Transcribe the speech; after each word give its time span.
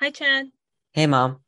Hi, 0.00 0.10
Chad. 0.10 0.46
Hey, 0.94 1.06
mom. 1.06 1.40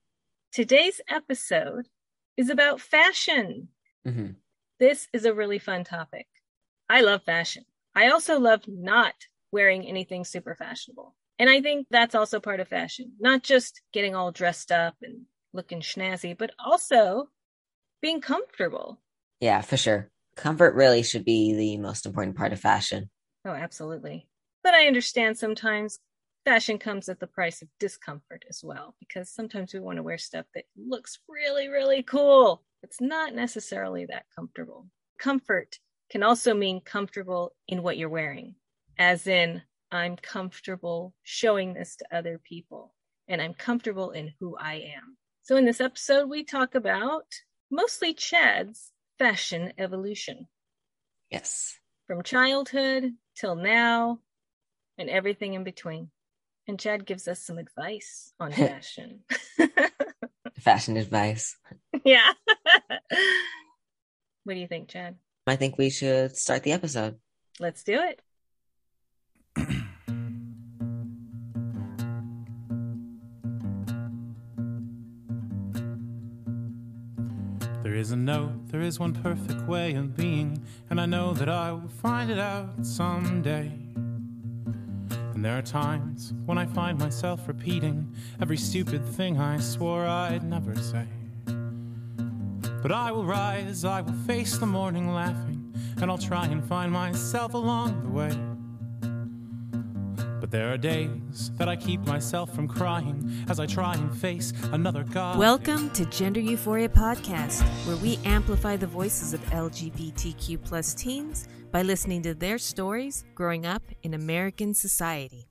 Today's 0.52 1.00
episode 1.08 1.88
is 2.36 2.50
about 2.50 2.82
fashion. 2.82 3.68
hmm 4.04 4.32
This 4.78 5.08
is 5.14 5.24
a 5.24 5.32
really 5.32 5.58
fun 5.58 5.84
topic. 5.84 6.26
I 6.86 7.00
love 7.00 7.22
fashion. 7.24 7.64
I 7.94 8.10
also 8.10 8.38
love 8.38 8.60
not 8.68 9.14
wearing 9.52 9.86
anything 9.86 10.24
super 10.26 10.54
fashionable. 10.54 11.14
And 11.38 11.48
I 11.48 11.62
think 11.62 11.86
that's 11.90 12.14
also 12.14 12.40
part 12.40 12.60
of 12.60 12.68
fashion, 12.68 13.12
not 13.18 13.42
just 13.42 13.80
getting 13.90 14.14
all 14.14 14.32
dressed 14.32 14.70
up 14.70 14.96
and 15.00 15.22
looking 15.54 15.80
snazzy, 15.80 16.36
but 16.36 16.50
also 16.58 17.30
being 18.02 18.20
comfortable. 18.20 19.00
Yeah, 19.40 19.62
for 19.62 19.78
sure. 19.78 20.10
Comfort 20.36 20.74
really 20.74 21.02
should 21.02 21.24
be 21.24 21.54
the 21.54 21.78
most 21.78 22.04
important 22.04 22.36
part 22.36 22.52
of 22.52 22.60
fashion. 22.60 23.08
Oh, 23.46 23.50
absolutely. 23.50 24.28
But 24.62 24.74
I 24.74 24.86
understand 24.86 25.38
sometimes 25.38 25.98
fashion 26.44 26.78
comes 26.78 27.08
at 27.08 27.20
the 27.20 27.26
price 27.26 27.62
of 27.62 27.68
discomfort 27.78 28.44
as 28.48 28.62
well, 28.64 28.94
because 28.98 29.30
sometimes 29.30 29.72
we 29.72 29.80
want 29.80 29.96
to 29.96 30.02
wear 30.02 30.18
stuff 30.18 30.46
that 30.54 30.64
looks 30.76 31.18
really, 31.28 31.68
really 31.68 32.02
cool. 32.02 32.62
It's 32.82 33.00
not 33.00 33.34
necessarily 33.34 34.06
that 34.06 34.26
comfortable. 34.34 34.88
Comfort 35.18 35.78
can 36.10 36.22
also 36.22 36.54
mean 36.54 36.80
comfortable 36.80 37.52
in 37.68 37.82
what 37.82 37.96
you're 37.96 38.08
wearing, 38.08 38.54
as 38.98 39.26
in, 39.26 39.62
I'm 39.90 40.16
comfortable 40.16 41.14
showing 41.22 41.74
this 41.74 41.96
to 41.96 42.16
other 42.16 42.38
people, 42.42 42.94
and 43.28 43.42
I'm 43.42 43.54
comfortable 43.54 44.10
in 44.12 44.32
who 44.40 44.56
I 44.56 44.74
am. 44.96 45.16
So, 45.42 45.56
in 45.56 45.64
this 45.64 45.80
episode, 45.80 46.28
we 46.28 46.44
talk 46.44 46.74
about 46.74 47.26
mostly 47.70 48.14
Chad's 48.14 48.90
fashion 49.18 49.72
evolution 49.78 50.48
Yes. 51.30 51.78
from 52.06 52.22
childhood 52.22 53.12
till 53.36 53.54
now 53.54 54.20
and 54.98 55.10
everything 55.10 55.54
in 55.54 55.64
between. 55.64 56.10
And 56.68 56.78
Chad 56.78 57.06
gives 57.06 57.26
us 57.26 57.40
some 57.40 57.58
advice 57.58 58.32
on 58.38 58.52
fashion. 58.52 59.20
Fashion 60.60 60.96
advice. 60.96 61.56
yeah. 62.04 62.32
what 64.44 64.54
do 64.54 64.60
you 64.60 64.68
think, 64.68 64.88
Chad? 64.88 65.16
I 65.46 65.56
think 65.56 65.76
we 65.76 65.90
should 65.90 66.36
start 66.36 66.62
the 66.62 66.70
episode. 66.70 67.16
Let's 67.58 67.82
do 67.82 68.00
it. 68.00 68.22
There 77.82 78.00
is 78.00 78.12
a 78.12 78.16
no, 78.16 78.52
there 78.68 78.80
is 78.80 78.98
one 78.98 79.12
perfect 79.12 79.68
way 79.68 79.94
of 79.94 80.16
being, 80.16 80.64
and 80.88 81.00
I 81.00 81.04
know 81.04 81.34
that 81.34 81.48
I 81.48 81.72
will 81.72 81.88
find 81.88 82.30
it 82.30 82.38
out 82.38 82.86
someday. 82.86 83.70
And 85.42 85.50
there 85.50 85.58
are 85.58 85.62
times 85.62 86.32
when 86.46 86.56
I 86.56 86.66
find 86.66 86.96
myself 86.96 87.48
repeating 87.48 88.14
every 88.40 88.56
stupid 88.56 89.04
thing 89.04 89.40
I 89.40 89.58
swore 89.58 90.06
I'd 90.06 90.44
never 90.44 90.72
say. 90.76 91.04
But 92.80 92.92
I 92.92 93.10
will 93.10 93.24
rise, 93.24 93.84
I 93.84 94.02
will 94.02 94.12
face 94.24 94.56
the 94.58 94.66
morning 94.66 95.12
laughing, 95.12 95.74
and 96.00 96.12
I'll 96.12 96.16
try 96.16 96.46
and 96.46 96.64
find 96.64 96.92
myself 96.92 97.54
along 97.54 98.04
the 98.04 98.10
way. 98.10 98.38
But 100.38 100.52
there 100.52 100.72
are 100.72 100.78
days 100.78 101.50
that 101.56 101.68
I 101.68 101.74
keep 101.74 102.06
myself 102.06 102.54
from 102.54 102.68
crying 102.68 103.44
as 103.48 103.58
I 103.58 103.66
try 103.66 103.94
and 103.94 104.16
face 104.16 104.52
another 104.70 105.02
God. 105.02 105.40
Welcome 105.40 105.90
to 105.90 106.04
Gender 106.04 106.38
Euphoria 106.38 106.88
Podcast, 106.88 107.62
where 107.84 107.96
we 107.96 108.20
amplify 108.24 108.76
the 108.76 108.86
voices 108.86 109.34
of 109.34 109.40
LGBTQ 109.46 110.62
plus 110.62 110.94
teens 110.94 111.48
by 111.72 111.82
listening 111.82 112.22
to 112.22 112.34
their 112.34 112.58
stories 112.58 113.24
growing 113.34 113.66
up 113.66 113.82
in 114.02 114.14
American 114.14 114.74
society. 114.74 115.48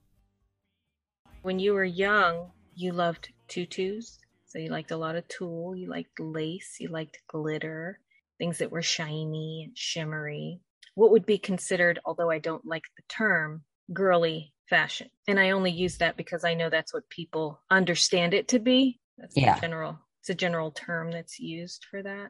When 1.42 1.60
you 1.60 1.74
were 1.74 1.84
young, 1.84 2.52
you 2.76 2.94
loved 2.94 3.30
tutus. 3.48 4.20
So 4.46 4.60
you 4.60 4.70
liked 4.70 4.92
a 4.92 4.98
lot 4.98 5.16
of 5.16 5.28
tulle, 5.28 5.76
you 5.76 5.90
liked 5.90 6.20
lace, 6.20 6.78
you 6.80 6.90
liked 6.90 7.22
glitter, 7.28 8.00
things 8.38 8.60
that 8.60 8.72
were 8.72 8.82
shiny 8.82 9.64
and 9.66 9.78
shimmery. 9.78 10.60
What 10.96 11.12
would 11.12 11.26
be 11.26 11.38
considered, 11.38 12.00
although 12.06 12.30
I 12.30 12.40
don't 12.40 12.66
like 12.66 12.84
the 12.98 13.04
term, 13.08 13.64
girly 13.94 14.54
fashion? 14.70 15.10
And 15.28 15.40
I 15.40 15.52
only 15.52 15.72
use 15.72 15.98
that 15.98 16.18
because 16.18 16.44
I 16.44 16.54
know 16.54 16.70
that's 16.70 16.94
what 16.94 17.10
people 17.10 17.62
understand 17.72 18.34
it 18.34 18.50
to 18.50 18.60
be. 18.60 19.00
That's 19.18 19.36
Yeah. 19.36 19.56
the 19.56 19.62
general 19.62 20.00
it's 20.20 20.30
a 20.30 20.36
general 20.36 20.70
term 20.70 21.12
that's 21.12 21.40
used 21.40 21.86
for 21.90 22.04
that. 22.04 22.30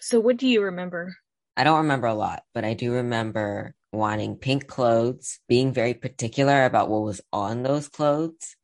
So 0.00 0.20
what 0.20 0.36
do 0.36 0.46
you 0.46 0.62
remember? 0.62 1.16
I 1.56 1.64
don't 1.64 1.78
remember 1.78 2.06
a 2.06 2.14
lot, 2.14 2.44
but 2.54 2.64
I 2.64 2.74
do 2.74 2.92
remember 2.92 3.74
wanting 3.92 4.36
pink 4.36 4.66
clothes, 4.66 5.40
being 5.48 5.72
very 5.72 5.94
particular 5.94 6.64
about 6.64 6.88
what 6.88 7.02
was 7.02 7.20
on 7.32 7.62
those 7.62 7.88
clothes, 7.88 8.56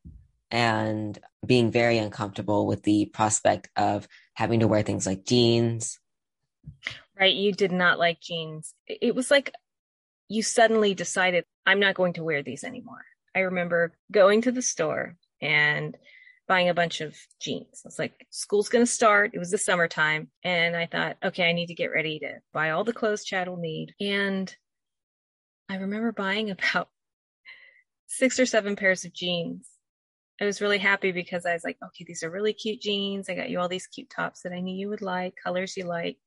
and 0.51 1.19
being 1.45 1.71
very 1.71 1.99
uncomfortable 1.99 2.67
with 2.67 2.83
the 2.83 3.07
prospect 3.07 3.69
of 3.77 4.07
having 4.35 4.61
to 4.61 4.69
wear 4.69 4.83
things 4.83 5.07
like 5.07 5.25
jeans. 5.25 5.99
Right, 7.19 7.35
you 7.35 7.53
did 7.53 7.73
not 7.73 7.99
like 7.99 8.21
jeans. 8.21 8.75
It 8.87 9.15
was 9.15 9.31
like 9.31 9.53
you 10.29 10.43
suddenly 10.43 10.95
decided, 10.95 11.45
I'm 11.65 11.81
not 11.81 11.95
going 11.95 12.15
to 12.15 12.25
wear 12.25 12.43
these 12.43 12.65
anymore. 12.65 13.05
I 13.35 13.41
remember 13.41 13.93
going 14.11 14.43
to 14.43 14.53
the 14.53 14.63
store 14.63 15.17
and 15.41 15.97
buying 16.49 16.69
a 16.69 16.75
bunch 16.75 17.01
of 17.01 17.17
jeans. 17.41 17.83
I 17.85 17.89
was 17.89 17.99
like, 17.99 18.27
school's 18.31 18.69
going 18.69 18.85
to 18.85 18.91
start. 18.91 19.33
It 19.35 19.39
was 19.39 19.51
the 19.51 19.59
summertime. 19.59 20.29
And 20.45 20.77
I 20.77 20.87
thought, 20.87 21.17
okay, 21.25 21.49
I 21.49 21.53
need 21.53 21.67
to 21.67 21.75
get 21.75 21.87
ready 21.87 22.19
to 22.21 22.41
buy 22.53 22.71
all 22.71 22.85
the 22.85 22.93
clothes 22.93 23.25
Chad 23.25 23.49
will 23.49 23.57
need. 23.57 23.95
And 24.01 24.55
I 25.69 25.77
remember 25.77 26.13
buying 26.13 26.51
about 26.73 26.89
six 28.07 28.39
or 28.39 28.47
seven 28.47 28.77
pairs 28.77 29.05
of 29.05 29.13
jeans. 29.13 29.69
I 30.41 30.45
was 30.45 30.61
really 30.61 30.79
happy 30.79 31.13
because 31.13 31.47
I 31.47 31.55
was 31.55 31.65
like, 31.65 31.79
okay, 31.83 32.05
these 32.07 32.23
are 32.23 32.31
really 32.31 32.53
cute 32.53 32.81
jeans. 32.81 33.29
I 33.29 33.35
got 33.35 33.49
you 33.49 33.59
all 33.59 33.69
these 33.69 33.87
cute 33.87 34.11
tops 34.11 34.43
that 34.43 34.53
I 34.53 34.61
knew 34.61 34.77
you 34.77 34.91
would 34.91 35.01
like, 35.01 35.35
colors 35.43 35.77
you 35.77 35.85
like 35.85 36.19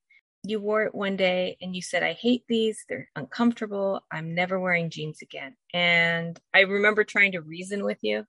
you 0.44 0.60
wore 0.60 0.84
it 0.84 0.96
one 0.96 1.18
day 1.18 1.58
and 1.62 1.76
you 1.76 1.82
said, 1.82 2.04
I 2.04 2.14
hate 2.14 2.44
these. 2.48 2.86
They're 2.88 3.10
uncomfortable. 3.16 4.02
I'm 4.12 4.34
never 4.34 4.60
wearing 4.60 4.90
jeans 4.90 5.22
again. 5.22 5.56
And 5.74 6.40
I 6.54 6.62
remember 6.62 7.04
trying 7.04 7.34
to 7.34 7.42
reason 7.42 7.84
with 7.84 7.98
you. 8.02 8.26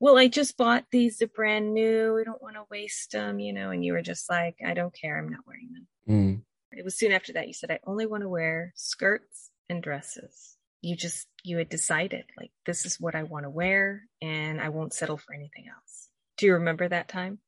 Well, 0.00 0.18
I 0.18 0.28
just 0.28 0.56
bought 0.56 0.86
these. 0.90 1.18
They're 1.18 1.28
brand 1.28 1.74
new. 1.74 2.18
I 2.18 2.24
don't 2.24 2.42
want 2.42 2.56
to 2.56 2.64
waste 2.70 3.12
them, 3.12 3.38
you 3.38 3.52
know. 3.52 3.70
And 3.70 3.84
you 3.84 3.92
were 3.92 4.02
just 4.02 4.28
like, 4.30 4.56
I 4.66 4.74
don't 4.74 4.94
care. 4.94 5.18
I'm 5.18 5.28
not 5.28 5.46
wearing 5.46 5.70
them. 5.72 5.86
Mm. 6.08 6.42
It 6.72 6.84
was 6.84 6.98
soon 6.98 7.12
after 7.12 7.34
that 7.34 7.46
you 7.46 7.52
said, 7.52 7.70
I 7.70 7.80
only 7.86 8.06
want 8.06 8.22
to 8.22 8.28
wear 8.28 8.72
skirts 8.74 9.50
and 9.68 9.82
dresses. 9.82 10.56
You 10.80 10.96
just, 10.96 11.26
you 11.44 11.58
had 11.58 11.68
decided, 11.68 12.24
like, 12.38 12.50
this 12.64 12.86
is 12.86 12.98
what 12.98 13.14
I 13.14 13.24
want 13.24 13.44
to 13.44 13.50
wear 13.50 14.04
and 14.22 14.60
I 14.60 14.70
won't 14.70 14.94
settle 14.94 15.18
for 15.18 15.34
anything 15.34 15.66
else. 15.68 16.08
Do 16.38 16.46
you 16.46 16.54
remember 16.54 16.88
that 16.88 17.08
time 17.08 17.40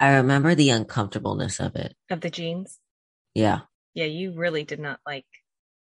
I 0.00 0.16
remember 0.16 0.54
the 0.54 0.70
uncomfortableness 0.70 1.60
of 1.60 1.74
it. 1.76 1.94
of 2.08 2.20
the 2.20 2.30
jeans? 2.30 2.78
Yeah. 3.34 3.60
yeah, 3.94 4.06
you 4.06 4.32
really 4.34 4.64
did 4.64 4.80
not 4.80 5.00
like 5.04 5.26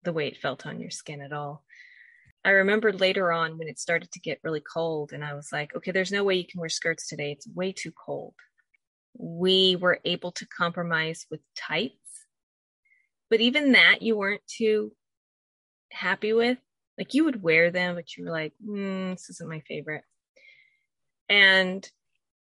the 0.05 0.13
way 0.13 0.27
it 0.27 0.37
felt 0.37 0.67
on 0.67 0.81
your 0.81 0.91
skin 0.91 1.21
at 1.21 1.33
all. 1.33 1.65
I 2.45 2.51
remember 2.51 2.93
later 2.93 3.31
on 3.31 3.57
when 3.59 3.69
it 3.69 3.79
started 3.79 4.11
to 4.13 4.21
get 4.21 4.41
really 4.43 4.61
cold, 4.61 5.13
and 5.13 5.25
I 5.25 5.35
was 5.35 5.51
like, 5.53 5.75
okay, 5.77 5.93
there's 5.93 6.13
no 6.13 6.25
way 6.25 6.35
you 6.35 6.47
can 6.47 6.61
wear 6.61 6.69
skirts 6.69 7.09
today. 7.09 7.33
It's 7.33 7.49
way 7.55 7.73
too 7.73 7.93
cold. 7.93 8.35
We 9.17 9.77
were 9.77 10.01
able 10.05 10.33
to 10.33 10.47
compromise 10.47 11.27
with 11.31 11.41
tights, 11.57 12.27
but 13.31 13.41
even 13.41 13.73
that 13.73 14.03
you 14.03 14.17
weren't 14.17 14.47
too 14.47 14.93
happy 15.93 16.33
with. 16.33 16.59
Like 16.99 17.15
you 17.15 17.25
would 17.25 17.43
wear 17.43 17.71
them, 17.71 17.95
but 17.95 18.17
you 18.17 18.25
were 18.25 18.31
like, 18.31 18.53
mm, 18.65 19.13
this 19.13 19.31
isn't 19.31 19.49
my 19.49 19.61
favorite. 19.61 20.05
And 21.29 21.89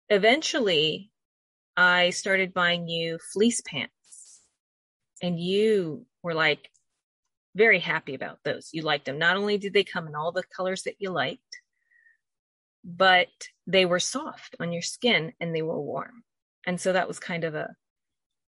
eventually, 0.09 1.11
I 1.77 2.11
started 2.11 2.55
buying 2.55 2.89
you 2.89 3.19
fleece 3.33 3.61
pants 3.61 3.93
and 5.23 5.39
you 5.39 6.07
were 6.23 6.35
like 6.35 6.71
very 7.59 7.81
happy 7.81 8.15
about 8.15 8.39
those. 8.45 8.71
You 8.73 8.83
liked 8.83 9.05
them. 9.05 9.19
Not 9.19 9.37
only 9.37 9.59
did 9.59 9.75
they 9.75 9.85
come 9.85 10.07
in 10.07 10.15
all 10.15 10.33
the 10.33 10.45
colors 10.57 10.85
that 10.85 10.97
you 11.01 11.11
liked, 11.11 11.61
but 12.85 13.29
they 13.67 13.85
were 13.85 14.01
soft 14.01 14.57
on 14.61 14.73
your 14.73 14.83
skin 14.83 15.33
and 15.41 15.55
they 15.55 15.63
were 15.63 15.81
warm. 15.81 16.23
And 16.67 16.81
so 16.81 16.93
that 16.93 17.09
was 17.09 17.19
kind 17.19 17.45
of 17.45 17.55
a 17.55 17.75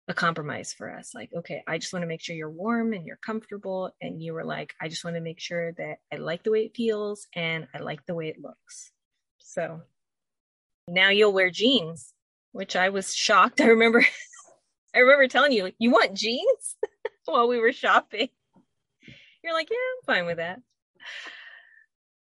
a 0.07 0.13
compromise 0.13 0.73
for 0.73 0.91
us. 0.91 1.13
Like, 1.13 1.29
okay, 1.35 1.63
I 1.67 1.77
just 1.77 1.93
want 1.93 2.03
to 2.03 2.07
make 2.07 2.21
sure 2.21 2.35
you're 2.35 2.49
warm 2.49 2.93
and 2.93 3.05
you're 3.05 3.17
comfortable. 3.17 3.91
And 4.01 4.21
you 4.21 4.33
were 4.33 4.43
like, 4.43 4.73
I 4.81 4.87
just 4.89 5.03
want 5.03 5.15
to 5.15 5.21
make 5.21 5.39
sure 5.39 5.71
that 5.73 5.97
I 6.11 6.17
like 6.17 6.43
the 6.43 6.51
way 6.51 6.65
it 6.65 6.75
feels 6.75 7.27
and 7.35 7.67
I 7.73 7.79
like 7.79 8.05
the 8.05 8.15
way 8.15 8.27
it 8.27 8.41
looks. 8.41 8.91
So 9.39 9.81
now 10.87 11.09
you'll 11.09 11.33
wear 11.33 11.49
jeans, 11.49 12.13
which 12.51 12.75
I 12.75 12.89
was 12.89 13.15
shocked. 13.15 13.61
I 13.65 13.67
remember 13.67 14.05
I 14.95 14.99
remember 14.99 15.27
telling 15.27 15.53
you, 15.53 15.71
you 15.79 15.91
want 15.91 16.13
jeans 16.15 16.75
while 17.25 17.47
we 17.47 17.59
were 17.59 17.71
shopping. 17.71 18.29
You're 19.43 19.53
like, 19.53 19.69
yeah, 19.69 19.75
I'm 19.77 20.15
fine 20.15 20.25
with 20.25 20.37
that. 20.37 20.59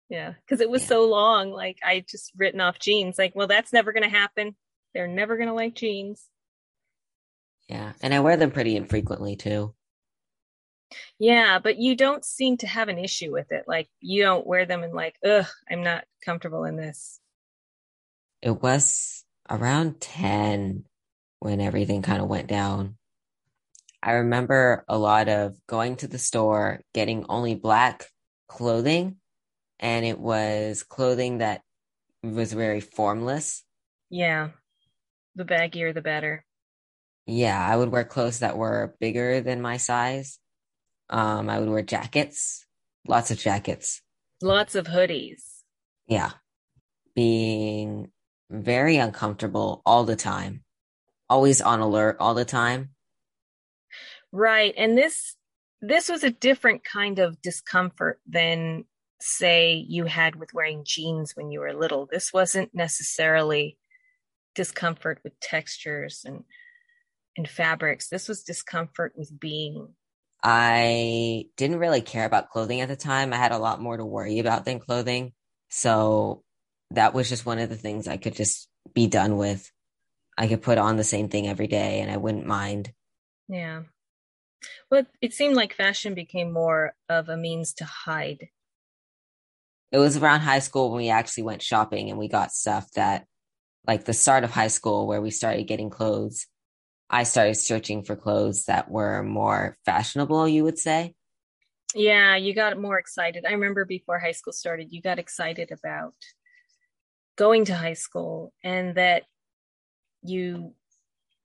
Yeah, 0.09 0.33
because 0.45 0.61
it 0.61 0.71
was 0.71 0.83
Yeah. 0.83 0.89
so 0.89 1.09
long. 1.09 1.51
Like 1.53 1.79
I 1.85 2.05
just 2.09 2.33
written 2.37 2.61
off 2.61 2.79
jeans. 2.79 3.19
Like, 3.19 3.35
well, 3.37 3.47
that's 3.47 3.73
never 3.73 3.93
going 3.93 4.03
to 4.03 4.09
happen. 4.09 4.57
They're 4.95 5.07
never 5.07 5.37
going 5.37 5.49
to 5.49 5.55
like 5.55 5.75
jeans. 5.75 6.25
Yeah. 7.69 7.93
And 8.03 8.13
I 8.13 8.21
wear 8.21 8.37
them 8.37 8.51
pretty 8.51 8.75
infrequently 8.77 9.37
too. 9.37 9.75
Yeah, 11.21 11.61
but 11.61 11.77
you 11.79 11.95
don't 11.95 12.25
seem 12.25 12.57
to 12.59 12.67
have 12.67 12.89
an 12.89 12.99
issue 12.99 13.31
with 13.31 13.53
it. 13.53 13.65
Like 13.69 13.89
you 14.01 14.23
don't 14.23 14.47
wear 14.47 14.67
them 14.67 14.83
and 14.83 14.93
like, 14.93 15.15
ugh, 15.25 15.47
I'm 15.71 15.85
not 15.85 16.05
comfortable 16.25 16.65
in 16.65 16.77
this. 16.77 17.21
it 18.43 18.61
was 18.63 19.25
around 19.49 20.01
10 20.01 20.85
when 21.41 21.61
everything 21.61 22.03
kind 22.03 22.21
of 22.23 22.29
went 22.29 22.49
down. 22.49 22.97
I 24.03 24.13
remember 24.13 24.85
a 24.89 24.97
lot 24.97 25.29
of 25.29 25.57
going 25.67 25.97
to 25.97 26.09
the 26.09 26.19
store, 26.19 26.81
getting 26.95 27.27
only 27.29 27.55
black 27.55 28.07
clothing, 28.49 29.17
and 29.79 30.05
it 30.05 30.19
was 30.19 30.83
clothing 30.83 31.39
that 31.39 31.63
was 32.23 32.53
very 32.53 32.81
formless. 32.81 33.63
Yeah. 34.09 34.51
The 35.37 35.45
baggier, 35.45 35.95
the 35.95 36.03
better. 36.03 36.45
Yeah, 37.27 37.65
I 37.65 37.77
would 37.77 37.91
wear 37.91 38.05
clothes 38.05 38.41
that 38.41 38.57
were 38.57 38.97
bigger 39.01 39.41
than 39.41 39.61
my 39.61 39.77
size. 39.77 40.39
Um, 41.09 41.51
I 41.51 41.59
would 41.59 41.69
wear 41.69 41.83
jackets, 41.83 42.67
lots 43.07 43.31
of 43.31 43.39
jackets. 43.39 44.01
Lots 44.43 44.75
of 44.75 44.87
hoodies. 44.87 45.43
Yeah. 46.07 46.31
Being 47.15 48.11
very 48.51 48.97
uncomfortable 48.97 49.83
all 49.85 50.05
the 50.05 50.17
time, 50.17 50.65
always 51.29 51.61
on 51.61 51.81
alert 51.81 52.17
all 52.19 52.35
the 52.35 52.45
time. 52.45 52.91
Right. 54.33 54.75
And 54.77 54.97
this 54.97 55.37
this 55.83 56.09
was 56.09 56.25
a 56.25 56.31
different 56.31 56.85
kind 56.85 57.19
of 57.19 57.41
discomfort 57.41 58.21
than 58.27 58.85
say 59.21 59.75
you 59.75 60.05
had 60.05 60.37
with 60.37 60.55
wearing 60.55 60.85
jeans 60.85 61.33
when 61.35 61.51
you 61.51 61.61
were 61.61 61.73
little. 61.73 62.07
This 62.11 62.33
wasn't 62.33 62.75
necessarily 62.75 63.79
discomfort 64.55 65.21
with 65.25 65.39
textures 65.41 66.23
and 66.25 66.45
and 67.37 67.49
fabrics. 67.49 68.09
This 68.09 68.29
was 68.29 68.43
discomfort 68.43 69.13
with 69.17 69.39
being. 69.39 69.89
I 70.43 71.47
didn't 71.57 71.79
really 71.79 72.01
care 72.01 72.25
about 72.25 72.51
clothing 72.51 72.81
at 72.81 72.89
the 72.89 72.97
time. 72.97 73.33
I 73.33 73.37
had 73.37 73.53
a 73.53 73.59
lot 73.59 73.81
more 73.81 73.97
to 73.97 74.05
worry 74.05 74.39
about 74.39 74.65
than 74.65 74.81
clothing. 74.81 75.33
So 75.69 76.43
that 76.91 77.15
was 77.15 77.29
just 77.29 77.47
one 77.47 77.59
of 77.59 77.69
the 77.69 77.77
things 77.77 78.09
I 78.09 78.17
could 78.17 78.35
just 78.35 78.69
be 78.95 79.07
done 79.07 79.37
with. 79.37 79.71
I 80.37 80.49
could 80.49 80.63
put 80.63 80.79
on 80.79 80.97
the 80.97 81.05
same 81.05 81.29
thing 81.29 81.47
every 81.47 81.67
day 81.67 82.01
and 82.01 82.11
I 82.11 82.17
wouldn't 82.17 82.47
mind. 82.47 82.93
Yeah. 83.49 83.83
Well, 84.91 85.07
it 85.21 85.33
seemed 85.33 85.57
like 85.57 85.75
fashion 85.75 86.15
became 86.15 86.53
more 86.53 86.95
of 87.09 87.29
a 87.29 87.37
means 87.37 87.73
to 87.75 87.85
hide. 87.85 88.49
It 89.93 89.99
was 89.99 90.17
around 90.17 90.41
high 90.41 90.61
school 90.61 90.91
when 90.91 90.99
we 90.99 91.11
actually 91.11 91.45
went 91.45 91.63
shopping 91.63 92.11
and 92.11 92.19
we 92.19 92.29
got 92.29 92.53
stuff 92.53 92.91
that, 92.93 93.27
like 93.87 94.05
the 94.05 94.13
start 94.13 94.45
of 94.45 94.51
high 94.51 94.69
school, 94.69 95.07
where 95.07 95.21
we 95.21 95.31
started 95.31 95.65
getting 95.65 95.91
clothes. 95.91 96.47
I 97.09 97.25
started 97.25 97.55
searching 97.55 98.05
for 98.05 98.15
clothes 98.15 98.67
that 98.67 98.91
were 98.91 99.23
more 99.23 99.77
fashionable, 99.85 100.47
you 100.47 100.63
would 100.63 100.79
say. 100.79 101.15
Yeah, 101.95 102.37
you 102.37 102.55
got 102.55 102.79
more 102.79 102.99
excited. 102.99 103.45
I 103.45 103.53
remember 103.53 103.85
before 103.85 104.19
high 104.21 104.33
school 104.33 104.53
started, 104.53 104.93
you 104.93 105.03
got 105.03 105.19
excited 105.19 105.73
about 105.73 106.15
going 107.37 107.65
to 107.65 107.75
high 107.75 107.95
school 107.95 108.53
and 108.63 108.95
that 108.95 109.25
you 110.23 110.75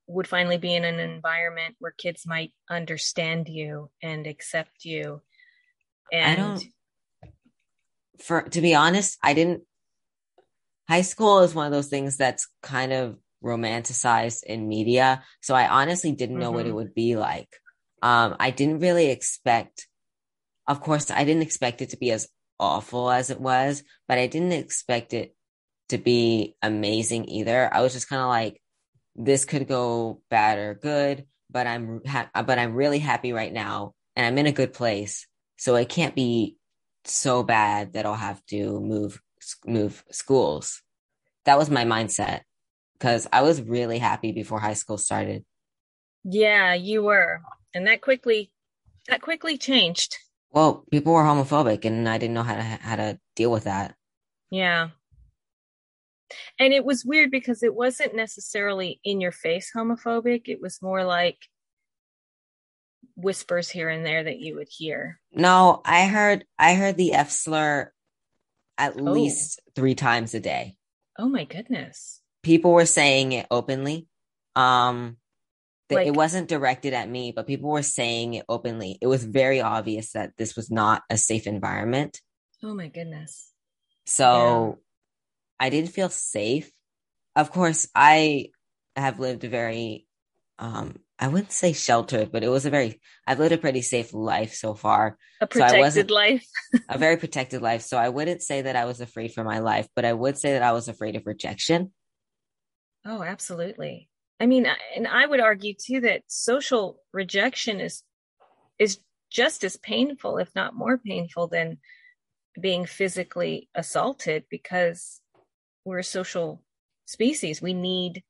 would 0.07 0.27
finally 0.27 0.57
be 0.57 0.75
in 0.75 0.85
an 0.85 0.99
environment 0.99 1.75
where 1.79 1.91
kids 1.91 2.25
might 2.25 2.53
understand 2.69 3.47
you 3.47 3.89
and 4.01 4.27
accept 4.27 4.85
you. 4.85 5.21
And 6.11 6.41
I 6.41 6.43
don't 6.43 6.63
for 8.21 8.43
to 8.43 8.61
be 8.61 8.75
honest, 8.75 9.17
I 9.23 9.33
didn't 9.33 9.63
high 10.87 11.01
school 11.01 11.39
is 11.39 11.55
one 11.55 11.65
of 11.65 11.71
those 11.71 11.87
things 11.87 12.17
that's 12.17 12.47
kind 12.61 12.93
of 12.93 13.17
romanticized 13.43 14.43
in 14.43 14.67
media. 14.67 15.23
So 15.41 15.55
I 15.55 15.67
honestly 15.67 16.11
didn't 16.11 16.39
know 16.39 16.47
mm-hmm. 16.47 16.55
what 16.55 16.65
it 16.65 16.69
mm-hmm. 16.69 16.75
would 16.77 16.95
be 16.95 17.15
like. 17.15 17.49
Um, 18.01 18.35
I 18.39 18.51
didn't 18.51 18.79
really 18.79 19.09
expect 19.09 19.87
of 20.67 20.81
course, 20.81 21.11
I 21.11 21.23
didn't 21.23 21.43
expect 21.43 21.81
it 21.81 21.91
to 21.91 21.97
be 21.97 22.11
as 22.11 22.27
awful 22.59 23.11
as 23.11 23.29
it 23.29 23.39
was, 23.39 23.83
but 24.07 24.17
I 24.17 24.27
didn't 24.27 24.53
expect 24.53 25.13
it 25.13 25.35
to 25.89 25.97
be 25.97 26.55
amazing 26.61 27.29
either. 27.29 27.71
I 27.71 27.81
was 27.81 27.93
just 27.93 28.09
kind 28.09 28.21
of 28.21 28.29
like, 28.29 28.61
this 29.15 29.45
could 29.45 29.67
go 29.67 30.21
bad 30.29 30.57
or 30.57 30.73
good, 30.75 31.25
but 31.49 31.67
I'm 31.67 32.01
ha- 32.05 32.29
but 32.33 32.59
I'm 32.59 32.73
really 32.73 32.99
happy 32.99 33.33
right 33.33 33.51
now, 33.51 33.93
and 34.15 34.25
I'm 34.25 34.37
in 34.37 34.47
a 34.47 34.51
good 34.51 34.73
place. 34.73 35.27
So 35.57 35.75
it 35.75 35.89
can't 35.89 36.15
be 36.15 36.57
so 37.05 37.43
bad 37.43 37.93
that 37.93 38.05
I'll 38.05 38.15
have 38.15 38.45
to 38.47 38.79
move 38.79 39.21
move 39.65 40.03
schools. 40.11 40.81
That 41.45 41.57
was 41.57 41.69
my 41.69 41.85
mindset 41.85 42.41
because 42.97 43.27
I 43.31 43.41
was 43.41 43.61
really 43.61 43.99
happy 43.99 44.31
before 44.31 44.59
high 44.59 44.73
school 44.73 44.97
started. 44.97 45.45
Yeah, 46.23 46.73
you 46.73 47.03
were, 47.03 47.41
and 47.73 47.87
that 47.87 48.01
quickly 48.01 48.51
that 49.07 49.21
quickly 49.21 49.57
changed. 49.57 50.17
Well, 50.51 50.85
people 50.89 51.13
were 51.13 51.23
homophobic, 51.23 51.85
and 51.85 52.07
I 52.09 52.17
didn't 52.17 52.33
know 52.33 52.43
how 52.43 52.55
to 52.55 52.63
how 52.63 52.95
to 52.95 53.19
deal 53.35 53.51
with 53.51 53.65
that. 53.65 53.95
Yeah, 54.49 54.89
and 56.59 56.73
it 56.73 56.85
was 56.85 57.05
weird 57.05 57.31
because 57.31 57.63
it 57.63 57.73
wasn't 57.73 58.15
necessarily 58.15 58.99
in 59.03 59.21
your 59.21 59.31
face 59.31 59.71
homophobic. 59.75 60.43
It 60.45 60.61
was 60.61 60.81
more 60.81 61.03
like 61.03 61.37
whispers 63.15 63.69
here 63.69 63.89
and 63.89 64.05
there 64.05 64.23
that 64.23 64.39
you 64.39 64.55
would 64.55 64.67
hear. 64.69 65.19
No, 65.31 65.81
I 65.85 66.07
heard 66.07 66.45
I 66.57 66.75
heard 66.75 66.97
the 66.97 67.13
F 67.13 67.31
slur 67.31 67.91
at 68.77 68.99
oh. 68.99 69.03
least 69.03 69.61
three 69.75 69.95
times 69.95 70.33
a 70.33 70.39
day. 70.39 70.75
Oh 71.17 71.29
my 71.29 71.45
goodness. 71.45 72.21
People 72.43 72.73
were 72.73 72.85
saying 72.85 73.31
it 73.31 73.47
openly. 73.49 74.07
Um 74.55 75.17
like, 75.91 76.07
it 76.07 76.15
wasn't 76.15 76.49
directed 76.49 76.93
at 76.93 77.07
me, 77.07 77.31
but 77.31 77.45
people 77.45 77.69
were 77.69 77.83
saying 77.83 78.33
it 78.33 78.45
openly. 78.49 78.97
It 79.01 79.07
was 79.07 79.23
very 79.23 79.61
obvious 79.61 80.13
that 80.13 80.31
this 80.35 80.55
was 80.55 80.71
not 80.71 81.03
a 81.11 81.17
safe 81.17 81.45
environment. 81.45 82.21
Oh 82.63 82.73
my 82.73 82.87
goodness. 82.87 83.51
So. 84.07 84.79
I 85.59 85.69
didn't 85.69 85.91
feel 85.91 86.09
safe. 86.09 86.71
Of 87.35 87.51
course, 87.51 87.87
I 87.95 88.49
have 88.95 89.19
lived 89.19 89.43
a 89.43 89.49
very, 89.49 90.07
um, 90.59 90.99
I 91.19 91.27
wouldn't 91.27 91.51
say 91.51 91.73
sheltered, 91.73 92.31
but 92.31 92.43
it 92.43 92.49
was 92.49 92.65
a 92.65 92.69
very, 92.69 92.99
I've 93.27 93.39
lived 93.39 93.53
a 93.53 93.57
pretty 93.57 93.81
safe 93.81 94.13
life 94.13 94.53
so 94.53 94.73
far. 94.73 95.17
A 95.41 95.47
protected 95.47 96.09
so 96.09 96.15
life. 96.15 96.45
a 96.89 96.97
very 96.97 97.17
protected 97.17 97.61
life. 97.61 97.81
So 97.81 97.97
I 97.97 98.09
wouldn't 98.09 98.41
say 98.41 98.63
that 98.63 98.75
I 98.75 98.85
was 98.85 99.01
afraid 99.01 99.33
for 99.33 99.43
my 99.43 99.59
life, 99.59 99.87
but 99.95 100.05
I 100.05 100.13
would 100.13 100.37
say 100.37 100.53
that 100.53 100.63
I 100.63 100.71
was 100.71 100.87
afraid 100.87 101.15
of 101.15 101.25
rejection. 101.25 101.91
Oh, 103.05 103.21
absolutely. 103.21 104.09
I 104.39 104.47
mean, 104.47 104.67
and 104.95 105.07
I 105.07 105.25
would 105.25 105.39
argue 105.39 105.73
too 105.73 106.01
that 106.01 106.23
social 106.27 106.99
rejection 107.13 107.79
is 107.79 108.03
is 108.77 108.99
just 109.29 109.63
as 109.63 109.77
painful, 109.77 110.37
if 110.37 110.53
not 110.55 110.75
more 110.75 110.97
painful, 110.97 111.47
than 111.47 111.77
being 112.59 112.85
physically 112.85 113.69
assaulted 113.75 114.45
because 114.49 115.21
we're 115.85 115.99
a 115.99 116.03
social 116.03 116.61
species. 117.05 117.61
We 117.61 117.73
need 117.73 118.23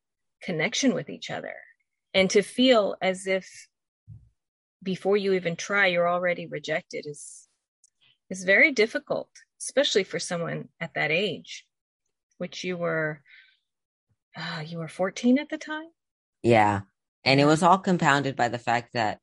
connection 0.43 0.93
with 0.93 1.09
each 1.09 1.31
other. 1.31 1.55
And 2.13 2.29
to 2.31 2.41
feel 2.41 2.95
as 3.01 3.25
if 3.27 3.67
before 4.83 5.17
you 5.17 5.33
even 5.33 5.55
try, 5.55 5.87
you're 5.87 6.09
already 6.09 6.45
rejected 6.45 7.05
is 7.07 7.47
is 8.29 8.43
very 8.43 8.71
difficult, 8.71 9.29
especially 9.59 10.03
for 10.03 10.19
someone 10.19 10.69
at 10.79 10.93
that 10.95 11.11
age, 11.11 11.65
which 12.37 12.63
you 12.63 12.77
were 12.77 13.21
uh, 14.37 14.61
you 14.65 14.77
were 14.77 14.87
14 14.87 15.39
at 15.39 15.49
the 15.49 15.57
time 15.57 15.89
yeah. 16.45 16.81
And 17.23 17.41
it 17.41 17.45
was 17.45 17.63
all 17.63 17.79
compounded 17.79 18.35
by 18.35 18.49
the 18.49 18.59
fact 18.59 18.93
that 18.93 19.19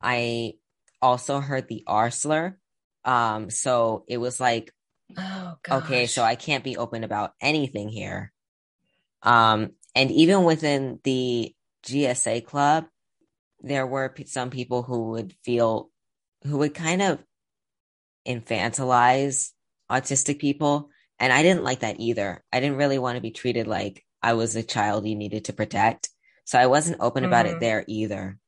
I 0.00 0.54
also 1.02 1.40
heard 1.40 1.66
the 1.66 1.82
R 1.84 2.12
slur. 2.12 2.56
Um, 3.04 3.50
so 3.50 4.04
it 4.06 4.18
was 4.18 4.38
like, 4.38 4.72
oh, 5.16 5.56
okay, 5.70 6.06
so 6.06 6.22
I 6.22 6.34
can't 6.34 6.64
be 6.64 6.76
open 6.76 7.04
about 7.04 7.32
anything 7.40 7.88
here. 7.88 8.32
Um, 9.22 9.72
and 9.94 10.10
even 10.10 10.44
within 10.44 11.00
the 11.04 11.54
GSA 11.84 12.44
club, 12.44 12.86
there 13.60 13.86
were 13.86 14.14
some 14.26 14.50
people 14.50 14.82
who 14.82 15.10
would 15.10 15.34
feel, 15.44 15.90
who 16.44 16.58
would 16.58 16.74
kind 16.74 17.02
of 17.02 17.18
infantilize 18.26 19.50
autistic 19.90 20.38
people. 20.38 20.90
And 21.18 21.32
I 21.32 21.42
didn't 21.42 21.64
like 21.64 21.80
that 21.80 22.00
either. 22.00 22.42
I 22.52 22.60
didn't 22.60 22.78
really 22.78 22.98
want 22.98 23.16
to 23.16 23.22
be 23.22 23.30
treated 23.30 23.66
like 23.66 24.04
I 24.22 24.34
was 24.34 24.56
a 24.56 24.62
child 24.62 25.06
you 25.06 25.16
needed 25.16 25.46
to 25.46 25.52
protect. 25.52 26.08
So 26.44 26.58
I 26.58 26.66
wasn't 26.66 27.00
open 27.00 27.24
about 27.24 27.46
mm. 27.46 27.52
it 27.54 27.60
there 27.60 27.84
either. 27.86 28.38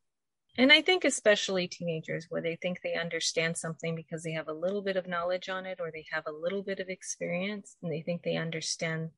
And 0.58 0.70
I 0.70 0.82
think 0.82 1.04
especially 1.04 1.66
teenagers 1.66 2.26
where 2.28 2.42
they 2.42 2.56
think 2.56 2.80
they 2.82 2.94
understand 2.94 3.56
something 3.56 3.96
because 3.96 4.22
they 4.22 4.32
have 4.32 4.48
a 4.48 4.52
little 4.52 4.82
bit 4.82 4.96
of 4.96 5.08
knowledge 5.08 5.48
on 5.48 5.64
it 5.64 5.78
or 5.80 5.90
they 5.90 6.04
have 6.12 6.24
a 6.26 6.32
little 6.32 6.62
bit 6.62 6.78
of 6.78 6.88
experience 6.88 7.76
and 7.82 7.90
they 7.90 8.02
think 8.02 8.22
they 8.22 8.36
understand 8.36 9.10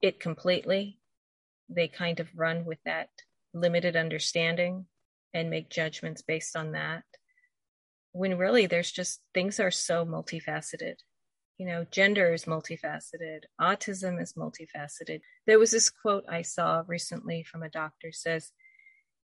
it 0.00 0.20
completely. 0.20 1.00
They 1.68 1.88
kind 1.88 2.20
of 2.20 2.28
run 2.36 2.64
with 2.64 2.78
that 2.84 3.08
limited 3.52 3.96
understanding 3.96 4.86
and 5.34 5.50
make 5.50 5.70
judgments 5.70 6.22
based 6.22 6.56
on 6.56 6.72
that. 6.72 7.02
When 8.12 8.38
really 8.38 8.66
there's 8.66 8.92
just 8.92 9.20
things 9.34 9.58
are 9.58 9.72
so 9.72 10.06
multifaceted 10.06 10.96
you 11.58 11.66
know, 11.66 11.86
gender 11.90 12.34
is 12.34 12.44
multifaceted, 12.44 13.40
autism 13.60 14.20
is 14.20 14.34
multifaceted. 14.34 15.20
There 15.46 15.58
was 15.58 15.70
this 15.70 15.88
quote 15.88 16.24
I 16.28 16.42
saw 16.42 16.82
recently 16.86 17.44
from 17.44 17.62
a 17.62 17.70
doctor 17.70 18.12
says, 18.12 18.52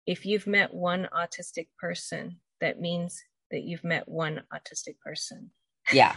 if 0.06 0.24
you've 0.24 0.46
met 0.46 0.72
one 0.72 1.08
autistic 1.12 1.68
person, 1.78 2.40
that 2.60 2.80
means 2.80 3.22
that 3.50 3.62
you've 3.62 3.84
met 3.84 4.08
one 4.08 4.42
autistic 4.52 4.98
person. 5.00 5.50
Yeah. 5.92 6.16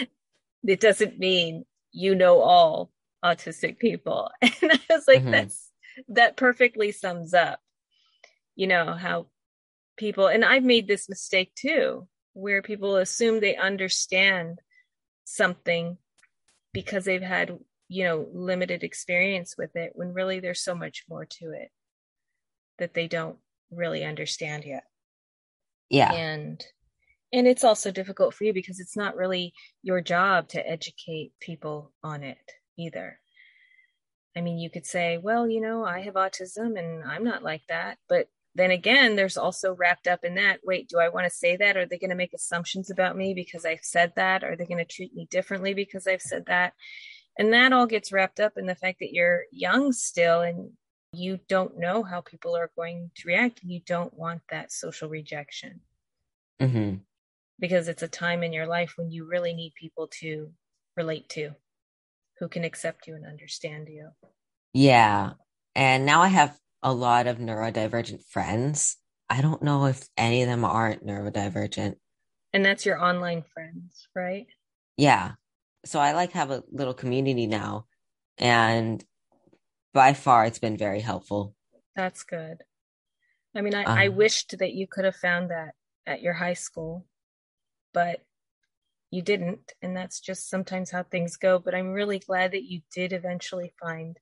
it 0.66 0.80
doesn't 0.80 1.18
mean 1.18 1.64
you 1.92 2.14
know 2.14 2.40
all 2.40 2.90
autistic 3.24 3.78
people. 3.78 4.30
And 4.42 4.72
I 4.72 4.80
was 4.90 5.04
like, 5.06 5.22
Mhm. 5.24 5.32
that's 5.32 5.70
that 6.08 6.36
perfectly 6.36 6.92
sums 6.92 7.34
up, 7.34 7.60
you 8.54 8.66
know, 8.66 8.94
how 8.94 9.28
people 9.96 10.28
and 10.28 10.44
I've 10.44 10.64
made 10.64 10.86
this 10.86 11.08
mistake 11.08 11.52
too, 11.54 12.08
where 12.32 12.62
people 12.62 12.96
assume 12.96 13.40
they 13.40 13.56
understand 13.56 14.60
something 15.24 15.98
because 16.72 17.04
they've 17.04 17.20
had, 17.22 17.58
you 17.88 18.04
know, 18.04 18.28
limited 18.32 18.84
experience 18.84 19.56
with 19.58 19.74
it 19.76 19.92
when 19.94 20.12
really 20.12 20.40
there's 20.40 20.62
so 20.62 20.74
much 20.74 21.04
more 21.08 21.24
to 21.24 21.52
it 21.52 21.70
that 22.78 22.94
they 22.94 23.08
don't 23.08 23.38
really 23.70 24.04
understand 24.04 24.64
yet. 24.64 24.84
Yeah. 25.90 26.12
and 26.12 26.62
and 27.32 27.46
it's 27.46 27.64
also 27.64 27.90
difficult 27.90 28.34
for 28.34 28.44
you 28.44 28.52
because 28.52 28.80
it's 28.80 28.96
not 28.96 29.16
really 29.16 29.52
your 29.82 30.00
job 30.00 30.48
to 30.48 30.66
educate 30.66 31.32
people 31.40 31.92
on 32.02 32.22
it 32.22 32.38
either. 32.78 33.18
I 34.36 34.40
mean 34.40 34.58
you 34.58 34.70
could 34.70 34.86
say 34.86 35.18
well 35.18 35.48
you 35.48 35.60
know 35.60 35.84
i 35.84 36.00
have 36.00 36.14
autism 36.14 36.78
and 36.78 37.02
i'm 37.04 37.24
not 37.24 37.42
like 37.42 37.62
that. 37.68 37.98
But 38.08 38.28
then 38.54 38.70
again 38.70 39.16
there's 39.16 39.36
also 39.36 39.74
wrapped 39.74 40.06
up 40.06 40.24
in 40.24 40.34
that 40.34 40.60
wait 40.64 40.88
do 40.88 40.98
i 40.98 41.08
want 41.08 41.24
to 41.24 41.30
say 41.30 41.56
that? 41.56 41.76
Are 41.76 41.86
they 41.86 41.98
going 41.98 42.10
to 42.10 42.16
make 42.16 42.34
assumptions 42.34 42.90
about 42.90 43.16
me 43.16 43.34
because 43.34 43.64
i've 43.64 43.84
said 43.84 44.12
that? 44.16 44.44
Are 44.44 44.56
they 44.56 44.66
going 44.66 44.84
to 44.84 44.84
treat 44.84 45.14
me 45.14 45.26
differently 45.30 45.74
because 45.74 46.06
i've 46.06 46.22
said 46.22 46.46
that? 46.46 46.74
And 47.38 47.52
that 47.52 47.72
all 47.72 47.86
gets 47.86 48.12
wrapped 48.12 48.40
up 48.40 48.54
in 48.56 48.66
the 48.66 48.74
fact 48.74 48.98
that 48.98 49.12
you're 49.12 49.42
young 49.52 49.92
still 49.92 50.40
and 50.40 50.72
you 51.12 51.38
don't 51.48 51.78
know 51.78 52.02
how 52.02 52.20
people 52.20 52.56
are 52.56 52.70
going 52.76 53.10
to 53.16 53.28
react 53.28 53.62
and 53.62 53.72
you 53.72 53.80
don't 53.86 54.12
want 54.14 54.42
that 54.50 54.72
social 54.72 55.08
rejection 55.08 55.80
hmm 56.60 56.94
because 57.58 57.88
it's 57.88 58.02
a 58.02 58.08
time 58.08 58.42
in 58.42 58.52
your 58.52 58.66
life 58.66 58.94
when 58.96 59.10
you 59.10 59.24
really 59.24 59.52
need 59.52 59.72
people 59.74 60.08
to 60.20 60.50
relate 60.96 61.28
to 61.30 61.50
who 62.38 62.48
can 62.48 62.64
accept 62.64 63.06
you 63.06 63.14
and 63.14 63.26
understand 63.26 63.88
you. 63.88 64.10
Yeah. 64.72 65.32
And 65.74 66.06
now 66.06 66.22
I 66.22 66.28
have 66.28 66.56
a 66.82 66.92
lot 66.92 67.26
of 67.26 67.38
neurodivergent 67.38 68.24
friends. 68.28 68.96
I 69.28 69.42
don't 69.42 69.62
know 69.62 69.86
if 69.86 70.08
any 70.16 70.42
of 70.42 70.48
them 70.48 70.64
aren't 70.64 71.04
neurodivergent. 71.04 71.96
And 72.52 72.64
that's 72.64 72.86
your 72.86 73.02
online 73.02 73.44
friends, 73.52 74.08
right? 74.14 74.46
Yeah. 74.96 75.32
So 75.84 75.98
I 75.98 76.12
like 76.12 76.32
have 76.32 76.50
a 76.50 76.62
little 76.70 76.94
community 76.94 77.46
now. 77.46 77.86
And 78.38 79.04
by 79.92 80.12
far 80.14 80.44
it's 80.46 80.58
been 80.58 80.76
very 80.76 81.00
helpful. 81.00 81.54
That's 81.96 82.22
good. 82.22 82.58
I 83.54 83.60
mean, 83.60 83.74
I, 83.74 83.88
I 83.94 84.08
Um, 84.08 84.14
wished 84.14 84.58
that 84.58 84.74
you 84.74 84.86
could 84.86 85.04
have 85.04 85.16
found 85.16 85.50
that 85.50 85.74
at 86.06 86.22
your 86.22 86.34
high 86.34 86.54
school, 86.54 87.06
but 87.92 88.22
you 89.10 89.22
didn't. 89.22 89.72
And 89.82 89.96
that's 89.96 90.20
just 90.20 90.48
sometimes 90.50 90.90
how 90.90 91.02
things 91.02 91.36
go. 91.36 91.58
But 91.58 91.74
I'm 91.74 91.92
really 91.92 92.18
glad 92.18 92.52
that 92.52 92.64
you 92.64 92.82
did 92.94 93.12
eventually 93.12 93.72
find 93.80 94.18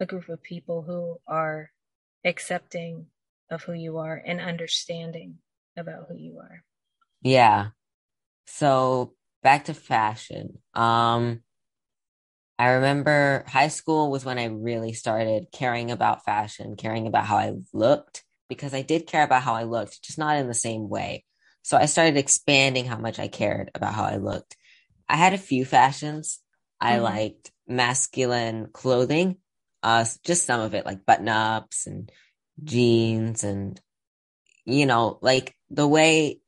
a 0.00 0.06
group 0.06 0.28
of 0.28 0.42
people 0.42 0.82
who 0.82 1.20
are 1.26 1.70
accepting 2.24 3.06
of 3.50 3.62
who 3.64 3.72
you 3.72 3.98
are 3.98 4.22
and 4.24 4.40
understanding 4.40 5.38
about 5.76 6.06
who 6.08 6.16
you 6.16 6.38
are. 6.38 6.64
Yeah. 7.22 7.68
So 8.46 9.14
back 9.42 9.66
to 9.66 9.74
fashion. 9.74 10.58
Um, 10.74 11.42
I 12.58 12.70
remember 12.70 13.44
high 13.46 13.68
school 13.68 14.10
was 14.10 14.24
when 14.24 14.38
I 14.38 14.46
really 14.46 14.92
started 14.92 15.46
caring 15.52 15.90
about 15.90 16.24
fashion, 16.24 16.74
caring 16.76 17.06
about 17.06 17.24
how 17.24 17.36
I 17.36 17.54
looked, 17.72 18.24
because 18.48 18.74
I 18.74 18.82
did 18.82 19.06
care 19.06 19.22
about 19.22 19.42
how 19.42 19.54
I 19.54 19.62
looked, 19.62 20.02
just 20.02 20.18
not 20.18 20.36
in 20.38 20.48
the 20.48 20.54
same 20.54 20.88
way. 20.88 21.24
So 21.62 21.76
I 21.76 21.86
started 21.86 22.16
expanding 22.16 22.84
how 22.86 22.96
much 22.96 23.18
I 23.18 23.28
cared 23.28 23.70
about 23.74 23.94
how 23.94 24.04
I 24.04 24.16
looked. 24.16 24.56
I 25.08 25.16
had 25.16 25.34
a 25.34 25.38
few 25.38 25.64
fashions. 25.64 26.40
I 26.80 26.96
Mhm. 26.96 27.02
liked 27.02 27.52
masculine 27.66 28.68
clothing, 28.72 29.36
uh, 29.82 30.04
just 30.24 30.44
some 30.44 30.60
of 30.60 30.74
it, 30.74 30.86
like 30.86 31.06
button 31.06 31.28
ups 31.28 31.86
and 31.86 32.10
jeans 32.64 33.44
and, 33.44 33.80
you 34.64 34.86
know, 34.86 35.18
like 35.22 35.54
the 35.70 35.86
way 35.86 36.40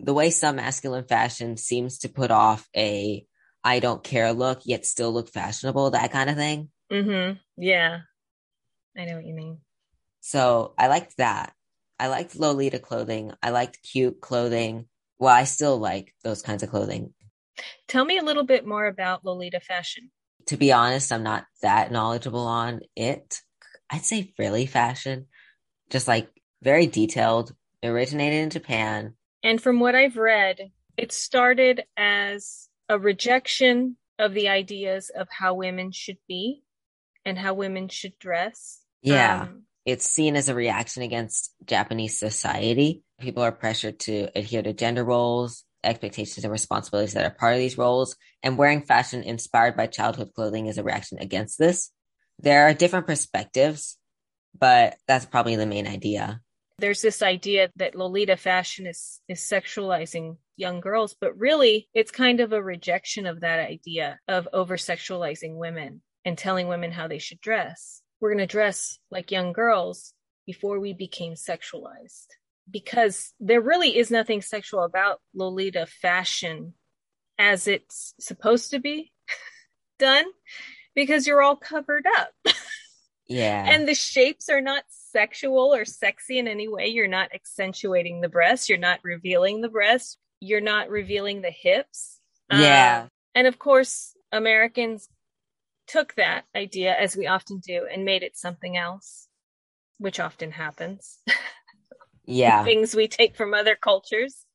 the 0.00 0.14
way 0.14 0.30
some 0.30 0.56
masculine 0.56 1.04
fashion 1.04 1.56
seems 1.56 1.98
to 1.98 2.08
put 2.08 2.32
off 2.32 2.68
a 2.74 3.24
I 3.64 3.78
don't 3.78 4.02
care 4.02 4.32
look, 4.32 4.62
yet 4.64 4.86
still 4.86 5.12
look 5.12 5.28
fashionable, 5.28 5.90
that 5.90 6.12
kind 6.12 6.30
of 6.30 6.36
thing. 6.36 6.70
Mm-hmm. 6.90 7.38
Yeah. 7.56 8.00
I 8.96 9.04
know 9.04 9.16
what 9.16 9.26
you 9.26 9.34
mean. 9.34 9.58
So 10.20 10.74
I 10.78 10.88
liked 10.88 11.16
that. 11.18 11.52
I 11.98 12.08
liked 12.08 12.36
Lolita 12.36 12.78
clothing. 12.78 13.32
I 13.42 13.50
liked 13.50 13.82
cute 13.82 14.20
clothing. 14.20 14.86
Well, 15.18 15.34
I 15.34 15.44
still 15.44 15.78
like 15.78 16.14
those 16.24 16.42
kinds 16.42 16.62
of 16.62 16.70
clothing. 16.70 17.14
Tell 17.86 18.04
me 18.04 18.18
a 18.18 18.24
little 18.24 18.44
bit 18.44 18.66
more 18.66 18.86
about 18.86 19.24
Lolita 19.24 19.60
fashion. 19.60 20.10
To 20.46 20.56
be 20.56 20.72
honest, 20.72 21.12
I'm 21.12 21.22
not 21.22 21.44
that 21.62 21.92
knowledgeable 21.92 22.46
on 22.46 22.80
it. 22.96 23.40
I'd 23.88 24.04
say 24.04 24.32
frilly 24.36 24.66
fashion, 24.66 25.26
just 25.90 26.08
like 26.08 26.28
very 26.62 26.86
detailed, 26.86 27.54
originated 27.84 28.42
in 28.42 28.50
Japan. 28.50 29.14
And 29.44 29.62
from 29.62 29.80
what 29.80 29.94
I've 29.94 30.16
read, 30.16 30.70
it 30.96 31.12
started 31.12 31.84
as 31.96 32.68
a 32.92 32.98
rejection 32.98 33.96
of 34.18 34.34
the 34.34 34.50
ideas 34.50 35.10
of 35.14 35.26
how 35.30 35.54
women 35.54 35.90
should 35.92 36.18
be 36.28 36.62
and 37.24 37.38
how 37.38 37.54
women 37.54 37.88
should 37.88 38.18
dress. 38.18 38.82
Yeah. 39.00 39.44
Um, 39.44 39.62
it's 39.86 40.04
seen 40.04 40.36
as 40.36 40.50
a 40.50 40.54
reaction 40.54 41.02
against 41.02 41.54
Japanese 41.64 42.18
society. 42.18 43.02
People 43.18 43.42
are 43.42 43.50
pressured 43.50 43.98
to 44.00 44.28
adhere 44.36 44.62
to 44.62 44.74
gender 44.74 45.04
roles, 45.04 45.64
expectations, 45.82 46.44
and 46.44 46.52
responsibilities 46.52 47.14
that 47.14 47.24
are 47.24 47.34
part 47.34 47.54
of 47.54 47.60
these 47.60 47.78
roles. 47.78 48.14
And 48.42 48.58
wearing 48.58 48.82
fashion 48.82 49.22
inspired 49.22 49.74
by 49.74 49.86
childhood 49.86 50.32
clothing 50.34 50.66
is 50.66 50.76
a 50.76 50.84
reaction 50.84 51.18
against 51.18 51.58
this. 51.58 51.90
There 52.40 52.68
are 52.68 52.74
different 52.74 53.06
perspectives, 53.06 53.96
but 54.56 54.96
that's 55.08 55.24
probably 55.24 55.56
the 55.56 55.66
main 55.66 55.86
idea. 55.86 56.42
There's 56.82 57.00
this 57.00 57.22
idea 57.22 57.70
that 57.76 57.94
Lolita 57.94 58.36
fashion 58.36 58.88
is 58.88 59.20
is 59.28 59.38
sexualizing 59.38 60.36
young 60.56 60.80
girls, 60.80 61.14
but 61.18 61.38
really 61.38 61.88
it's 61.94 62.10
kind 62.10 62.40
of 62.40 62.52
a 62.52 62.62
rejection 62.62 63.24
of 63.24 63.40
that 63.40 63.60
idea 63.60 64.18
of 64.26 64.48
over 64.52 64.76
sexualizing 64.76 65.54
women 65.56 66.02
and 66.24 66.36
telling 66.36 66.66
women 66.66 66.90
how 66.90 67.06
they 67.06 67.18
should 67.18 67.40
dress. 67.40 68.02
We're 68.20 68.30
going 68.30 68.46
to 68.46 68.46
dress 68.46 68.98
like 69.12 69.30
young 69.30 69.52
girls 69.52 70.12
before 70.44 70.80
we 70.80 70.92
became 70.92 71.34
sexualized. 71.34 72.26
Because 72.68 73.32
there 73.38 73.60
really 73.60 73.96
is 73.96 74.10
nothing 74.10 74.42
sexual 74.42 74.82
about 74.82 75.20
Lolita 75.34 75.86
fashion 75.86 76.74
as 77.38 77.68
it's 77.68 78.12
supposed 78.18 78.72
to 78.72 78.80
be 78.80 79.12
done 80.00 80.24
because 80.96 81.28
you're 81.28 81.42
all 81.42 81.56
covered 81.56 82.06
up 82.18 82.32
Yeah. 83.28 83.66
and 83.68 83.86
the 83.86 83.94
shapes 83.94 84.48
are 84.48 84.60
not 84.60 84.82
sexual 85.12 85.74
or 85.74 85.84
sexy 85.84 86.38
in 86.38 86.48
any 86.48 86.68
way. 86.68 86.88
You're 86.88 87.06
not 87.06 87.34
accentuating 87.34 88.20
the 88.20 88.28
breast. 88.28 88.68
You're 88.68 88.78
not 88.78 89.00
revealing 89.02 89.60
the 89.60 89.68
breast. 89.68 90.18
You're 90.40 90.60
not 90.60 90.88
revealing 90.88 91.42
the 91.42 91.50
hips. 91.50 92.18
yeah. 92.50 93.02
Um, 93.04 93.08
and 93.34 93.46
of 93.46 93.58
course, 93.58 94.14
Americans 94.32 95.08
took 95.86 96.14
that 96.14 96.44
idea, 96.56 96.94
as 96.98 97.16
we 97.16 97.26
often 97.26 97.60
do, 97.64 97.86
and 97.90 98.04
made 98.04 98.22
it 98.22 98.36
something 98.36 98.76
else, 98.76 99.28
which 99.98 100.18
often 100.18 100.50
happens. 100.52 101.18
yeah. 102.24 102.64
Things 102.64 102.94
we 102.94 103.08
take 103.08 103.36
from 103.36 103.54
other 103.54 103.76
cultures. 103.76 104.46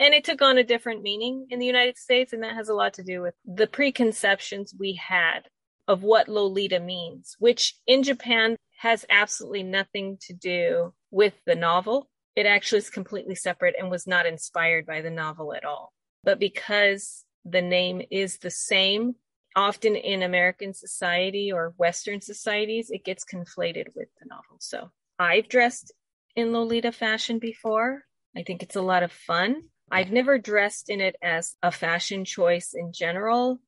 And 0.00 0.14
it 0.14 0.24
took 0.24 0.40
on 0.40 0.58
a 0.58 0.64
different 0.64 1.02
meaning 1.02 1.46
in 1.50 1.58
the 1.58 1.66
United 1.66 1.98
States. 1.98 2.32
And 2.32 2.42
that 2.42 2.54
has 2.54 2.68
a 2.68 2.74
lot 2.74 2.94
to 2.94 3.02
do 3.02 3.20
with 3.20 3.34
the 3.44 3.66
preconceptions 3.66 4.74
we 4.78 4.94
had 4.94 5.42
of 5.90 6.04
what 6.04 6.28
Lolita 6.28 6.78
means, 6.78 7.34
which 7.40 7.74
in 7.84 8.04
Japan 8.04 8.54
has 8.78 9.04
absolutely 9.10 9.64
nothing 9.64 10.18
to 10.20 10.32
do 10.32 10.94
with 11.10 11.34
the 11.46 11.56
novel. 11.56 12.08
It 12.36 12.46
actually 12.46 12.78
is 12.78 12.90
completely 12.90 13.34
separate 13.34 13.74
and 13.76 13.90
was 13.90 14.06
not 14.06 14.24
inspired 14.24 14.86
by 14.86 15.00
the 15.00 15.10
novel 15.10 15.52
at 15.52 15.64
all. 15.64 15.92
But 16.22 16.38
because 16.38 17.24
the 17.44 17.60
name 17.60 18.02
is 18.08 18.38
the 18.38 18.52
same, 18.52 19.16
often 19.56 19.96
in 19.96 20.22
American 20.22 20.74
society 20.74 21.50
or 21.50 21.74
Western 21.76 22.20
societies, 22.20 22.92
it 22.92 23.04
gets 23.04 23.24
conflated 23.24 23.86
with 23.96 24.10
the 24.20 24.26
novel. 24.28 24.58
So 24.60 24.92
I've 25.18 25.48
dressed 25.48 25.92
in 26.36 26.52
Lolita 26.52 26.92
fashion 26.92 27.40
before. 27.40 28.04
I 28.36 28.44
think 28.44 28.62
it's 28.62 28.76
a 28.76 28.82
lot 28.82 29.02
of 29.02 29.10
fun. 29.10 29.64
I've 29.90 30.12
never 30.12 30.38
dressed 30.38 30.88
in 30.88 31.00
it 31.00 31.16
as 31.20 31.56
a 31.64 31.72
fashion 31.72 32.24
choice 32.24 32.74
in 32.74 32.92
general. 32.92 33.58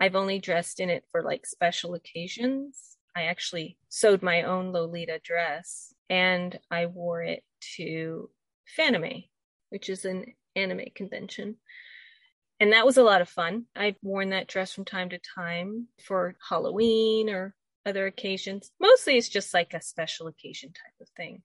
I've 0.00 0.14
only 0.16 0.38
dressed 0.38 0.80
in 0.80 0.90
it 0.90 1.04
for 1.10 1.22
like 1.22 1.46
special 1.46 1.94
occasions. 1.94 2.96
I 3.16 3.24
actually 3.24 3.78
sewed 3.88 4.22
my 4.22 4.42
own 4.42 4.72
Lolita 4.72 5.20
dress 5.24 5.92
and 6.08 6.58
I 6.70 6.86
wore 6.86 7.22
it 7.22 7.42
to 7.76 8.30
Fanime, 8.78 9.28
which 9.70 9.88
is 9.88 10.04
an 10.04 10.24
anime 10.54 10.86
convention. 10.94 11.56
And 12.60 12.72
that 12.72 12.86
was 12.86 12.96
a 12.96 13.02
lot 13.02 13.20
of 13.20 13.28
fun. 13.28 13.66
I've 13.76 13.96
worn 14.02 14.30
that 14.30 14.48
dress 14.48 14.72
from 14.72 14.84
time 14.84 15.10
to 15.10 15.18
time 15.34 15.88
for 16.04 16.36
Halloween 16.48 17.30
or 17.30 17.54
other 17.86 18.06
occasions. 18.06 18.70
Mostly 18.80 19.16
it's 19.16 19.28
just 19.28 19.54
like 19.54 19.74
a 19.74 19.80
special 19.82 20.26
occasion 20.26 20.70
type 20.72 20.94
of 21.00 21.08
thing. 21.16 21.42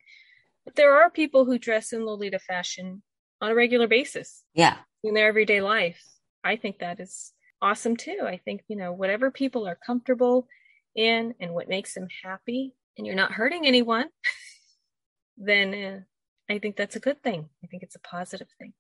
But 0.66 0.76
there 0.76 0.96
are 1.02 1.10
people 1.10 1.46
who 1.46 1.58
dress 1.60 1.94
in 1.94 2.06
Lolita 2.06 2.40
fashion 2.40 3.04
on 3.42 3.52
a 3.52 3.56
regular 3.56 3.88
basis 3.88 4.44
Yeah. 4.54 4.78
in 5.04 5.14
their 5.14 5.28
everyday 5.28 5.62
life. 5.62 6.02
I 6.44 6.56
think 6.56 6.80
that 6.80 7.00
is 7.00 7.34
awesome 7.64 7.96
too. 7.98 8.20
I 8.24 8.38
think, 8.38 8.62
you 8.68 8.76
know, 8.76 8.92
whatever 8.92 9.32
people 9.32 9.68
are 9.68 9.80
comfortable 9.86 10.48
in 10.96 11.34
and 11.40 11.54
what 11.54 11.70
makes 11.70 11.94
them 11.94 12.08
happy, 12.24 12.76
and 12.98 13.08
you're 13.08 13.16
not 13.16 13.32
hurting 13.32 13.66
anyone, 13.66 14.06
then 15.38 15.74
uh, 15.74 16.54
I 16.54 16.60
think 16.60 16.76
that's 16.76 16.96
a 16.96 17.00
good 17.00 17.24
thing. 17.24 17.50
I 17.64 17.68
think 17.68 17.82
it's 17.82 17.96
a 17.96 18.00
positive 18.00 18.48
thing. 18.60 18.74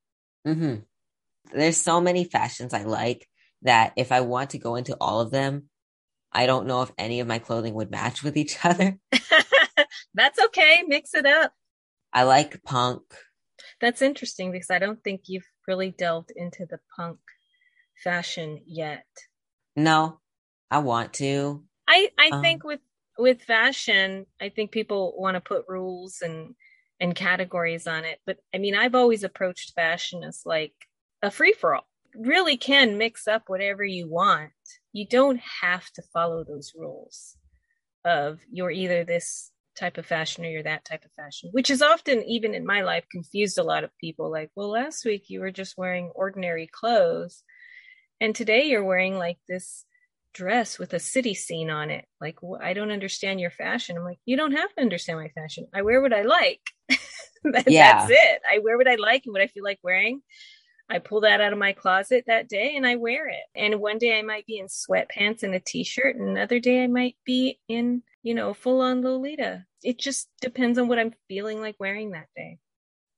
hmm 0.46 0.76
There's 1.58 1.78
so 1.78 2.02
many 2.02 2.26
fashions 2.26 2.74
I 2.74 2.84
like 2.84 3.28
that 3.64 3.94
if 3.96 4.12
I 4.12 4.22
want 4.22 4.52
to 4.52 4.60
go 4.60 4.76
into 4.76 4.96
all 5.00 5.22
of 5.22 5.32
them, 5.32 5.70
I 6.32 6.46
don't 6.46 6.68
know 6.68 6.82
if 6.82 6.92
any 6.98 7.22
of 7.22 7.28
my 7.28 7.40
clothing 7.40 7.74
would 7.76 7.90
match 7.92 8.22
with 8.22 8.36
each 8.36 8.58
other. 8.66 9.00
that's 10.14 10.40
okay. 10.46 10.84
Mix 10.86 11.14
it 11.14 11.26
up. 11.26 11.54
I 12.12 12.24
like 12.24 12.62
punk. 12.64 13.02
That's 13.80 14.02
interesting 14.02 14.52
because 14.52 14.70
I 14.70 14.80
don't 14.80 15.04
think 15.04 15.22
you've 15.28 15.48
really 15.68 15.92
delved 15.92 16.32
into 16.36 16.66
the 16.70 16.80
punk 16.96 17.20
fashion 18.04 18.64
yet. 18.66 19.06
No, 19.76 20.20
I 20.72 20.80
want 20.80 21.14
to. 21.16 21.68
I 21.88 22.12
I 22.18 22.32
Um, 22.32 22.42
think 22.42 22.64
with 22.64 22.82
with 23.18 23.44
fashion, 23.44 24.26
I 24.42 24.50
think 24.50 24.72
people 24.72 25.14
want 25.18 25.36
to 25.36 25.42
put 25.42 25.66
rules 25.68 26.22
and 26.22 26.56
and 27.00 27.16
categories 27.16 27.88
on 27.88 28.06
it. 28.06 28.20
But 28.26 28.40
I 28.54 28.58
mean, 28.58 28.76
I've 28.76 28.96
always 28.96 29.24
approached 29.24 29.74
fashion 29.76 30.24
as 30.24 30.44
like 30.46 30.74
a 31.22 31.32
free 31.32 31.54
for 31.54 31.76
all. 31.76 31.88
Really 32.16 32.58
can 32.58 32.98
mix 32.98 33.28
up 33.28 33.44
whatever 33.48 33.84
you 33.84 34.08
want. 34.10 34.52
You 34.94 35.08
don't 35.08 35.40
have 35.62 35.90
to 35.94 36.04
follow 36.14 36.44
those 36.44 36.74
rules 36.76 37.38
of 38.06 38.42
you're 38.52 38.72
either 38.72 39.04
this 39.04 39.52
type 39.76 39.98
of 39.98 40.06
fashion 40.06 40.46
or 40.46 40.50
you're 40.50 40.64
that 40.64 40.86
type 40.86 41.04
of 41.06 41.12
fashion, 41.14 41.50
which 41.52 41.70
is 41.70 41.82
often, 41.82 42.24
even 42.24 42.54
in 42.54 42.66
my 42.66 42.82
life, 42.82 43.06
confused 43.12 43.58
a 43.58 43.64
lot 43.64 43.84
of 43.84 43.98
people. 43.98 44.32
Like, 44.32 44.52
well, 44.56 44.70
last 44.70 45.06
week 45.06 45.26
you 45.30 45.40
were 45.40 45.52
just 45.52 45.78
wearing 45.78 46.12
ordinary 46.16 46.68
clothes, 46.68 47.44
and 48.22 48.36
today 48.36 48.64
you're 48.66 48.84
wearing 48.84 49.18
like 49.18 49.38
this 49.48 49.86
dress 50.34 50.80
with 50.80 50.94
a 50.94 51.00
city 51.00 51.34
scene 51.36 51.70
on 51.70 51.90
it. 51.92 52.06
Like, 52.20 52.38
I 52.62 52.74
don't 52.74 52.92
understand 52.92 53.40
your 53.40 53.52
fashion. 53.52 53.98
I'm 53.98 54.04
like, 54.04 54.20
you 54.26 54.36
don't 54.36 54.54
have 54.54 54.74
to 54.76 54.82
understand 54.82 55.20
my 55.20 55.30
fashion. 55.30 55.68
I 55.74 55.84
wear 55.84 56.02
what 56.02 56.14
I 56.14 56.24
like. 56.24 56.62
That- 57.44 57.70
Yeah. 57.70 58.08
That's 58.08 58.12
it. 58.12 58.42
I 58.52 58.60
wear 58.60 58.78
what 58.78 58.88
I 58.88 58.96
like 58.96 59.24
and 59.26 59.34
what 59.34 59.42
I 59.42 59.48
feel 59.48 59.64
like 59.66 59.80
wearing. 59.84 60.22
I 60.90 61.00
pull 61.00 61.22
that 61.22 61.42
out 61.42 61.52
of 61.54 61.60
my 61.60 61.74
closet 61.74 62.24
that 62.28 62.48
day 62.50 62.76
and 62.78 62.86
I 62.88 62.96
wear 62.96 63.28
it. 63.28 63.44
And 63.56 63.80
one 63.82 63.98
day 63.98 64.18
I 64.18 64.22
might 64.22 64.46
be 64.46 64.60
in 64.60 64.68
sweatpants 64.68 65.44
and 65.44 65.54
a 65.54 65.60
t-shirt, 65.60 66.16
and 66.16 66.30
another 66.30 66.60
day 66.60 66.84
I 66.84 66.88
might 66.88 67.16
be 67.26 67.60
in, 67.68 68.02
you 68.22 68.34
know, 68.34 68.54
full 68.54 68.82
on 68.82 69.02
Lolita. 69.02 69.66
It 69.84 69.98
just 70.00 70.30
depends 70.42 70.78
on 70.80 70.88
what 70.88 71.00
I'm 71.00 71.14
feeling 71.28 71.60
like 71.62 71.76
wearing 71.80 72.12
that 72.12 72.28
day. 72.36 72.60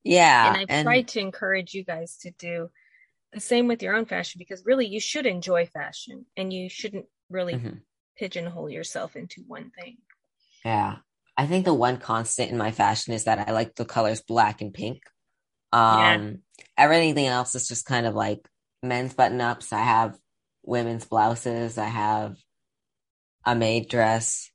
Yeah. 0.03 0.47
and 0.53 0.57
I've 0.57 0.83
tried 0.83 1.07
to 1.09 1.19
encourage 1.19 1.73
you 1.73 1.83
guys 1.83 2.17
to 2.21 2.31
do 2.31 2.69
the 3.35 3.41
same 3.41 3.67
with 3.67 3.83
your 3.83 3.95
own 3.95 4.05
fashion 4.05 4.39
because 4.39 4.65
really 4.65 4.87
you 4.87 4.99
should 4.99 5.25
enjoy 5.25 5.65
fashion 5.67 6.25
and 6.37 6.51
you 6.51 6.69
shouldn't 6.69 7.05
really 7.29 7.55
Mhm. 7.55 7.81
pigeonhole 8.17 8.69
yourself 8.69 9.15
into 9.15 9.43
one 9.45 9.71
thing. 9.71 9.97
Yeah. 10.63 10.97
I 11.37 11.45
think 11.45 11.65
the 11.65 11.73
one 11.73 11.97
constant 11.97 12.49
in 12.49 12.57
my 12.57 12.71
fashion 12.71 13.13
is 13.13 13.25
that 13.25 13.47
I 13.47 13.51
like 13.51 13.75
the 13.75 13.83
colors 13.83 14.21
black 14.21 14.61
and 14.61 14.73
pink. 14.73 15.03
Um, 15.73 16.43
everything 16.77 17.27
else 17.27 17.55
is 17.55 17.67
just 17.67 17.85
kind 17.85 18.05
of 18.05 18.15
like 18.15 18.47
men's 18.81 19.13
button 19.13 19.41
ups. 19.41 19.73
I 19.73 19.83
have 19.83 20.17
women's 20.63 21.05
blouses. 21.05 21.77
I 21.77 21.87
have 21.87 22.37
a 23.45 23.53
maid 23.53 23.89
dress, 23.89 24.49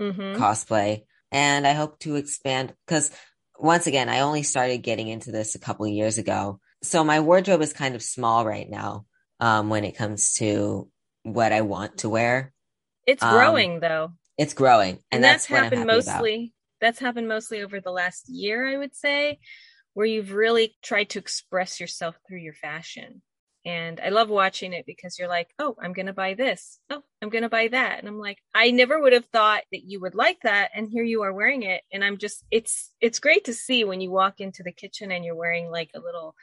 Mm-hmm. 0.00 0.40
cosplay, 0.40 1.04
and 1.30 1.66
I 1.66 1.72
hope 1.72 1.98
to 2.00 2.16
expand 2.16 2.74
because 2.86 3.10
once 3.58 3.86
again, 3.86 4.08
I 4.08 4.20
only 4.20 4.42
started 4.42 4.78
getting 4.78 5.08
into 5.08 5.30
this 5.32 5.54
a 5.54 5.60
couple 5.60 5.86
of 5.86 5.92
years 5.92 6.18
ago. 6.18 6.60
So 6.82 7.04
my 7.04 7.20
wardrobe 7.20 7.62
is 7.62 7.72
kind 7.72 7.94
of 7.94 8.02
small 8.02 8.44
right 8.44 8.68
now, 8.68 9.06
um, 9.40 9.68
when 9.68 9.84
it 9.84 9.96
comes 9.96 10.34
to 10.34 10.88
what 11.22 11.52
I 11.52 11.60
want 11.62 11.98
to 11.98 12.08
wear. 12.08 12.52
It's 13.06 13.22
Um, 13.22 13.30
growing 13.32 13.80
though. 13.80 14.12
It's 14.38 14.54
growing, 14.54 14.94
and, 14.94 15.02
And, 15.12 15.24
that's, 15.24 15.46
that's, 15.46 15.46
happened 15.46 15.78
happy 15.80 16.00
about. 16.00 16.06
mostly 16.06 16.54
that's 16.80 16.98
happened 16.98 17.28
mostly 17.28 17.62
over 17.62 17.80
the 17.80 17.92
last 17.92 18.28
year, 18.28 18.66
I 18.66 18.76
would 18.76 18.94
say, 18.96 19.38
where 19.94 20.06
you've 20.06 20.32
really 20.32 20.74
tried 20.82 21.10
to 21.10 21.20
express 21.20 21.78
yourself 21.78 22.16
through 22.26 22.40
your 22.40 22.54
fashion. 22.54 23.22
And 23.64 24.00
I 24.00 24.08
love 24.08 24.28
watching 24.28 24.72
it 24.72 24.84
because 24.84 25.16
you're 25.16 25.28
like, 25.28 25.48
oh, 25.60 25.76
I'm 25.80 25.92
going 25.92 26.06
to 26.06 26.12
buy 26.12 26.34
this. 26.34 26.80
Oh, 26.90 27.04
I'm 27.22 27.28
going 27.28 27.42
to 27.42 27.48
buy 27.48 27.68
that. 27.68 28.00
And 28.00 28.08
I'm 28.08 28.18
like, 28.18 28.38
I 28.52 28.72
never 28.72 29.00
would 29.00 29.12
have 29.12 29.26
thought 29.26 29.62
that 29.70 29.84
you 29.84 30.00
would 30.00 30.16
like 30.16 30.40
that. 30.42 30.72
And 30.74 30.88
here 30.90 31.04
you 31.04 31.22
are 31.22 31.32
wearing 31.32 31.62
it. 31.62 31.82
And 31.92 32.02
I'm 32.02 32.18
just, 32.18 32.42
it's, 32.50 32.90
it's 33.00 33.20
great 33.20 33.44
to 33.44 33.54
see 33.54 33.84
when 33.84 34.00
you 34.00 34.10
walk 34.10 34.40
into 34.40 34.64
the 34.64 34.72
kitchen 34.72 35.12
and 35.12 35.24
you're 35.24 35.36
wearing 35.36 35.70
like 35.70 35.90
a 35.94 36.00
little 36.00 36.34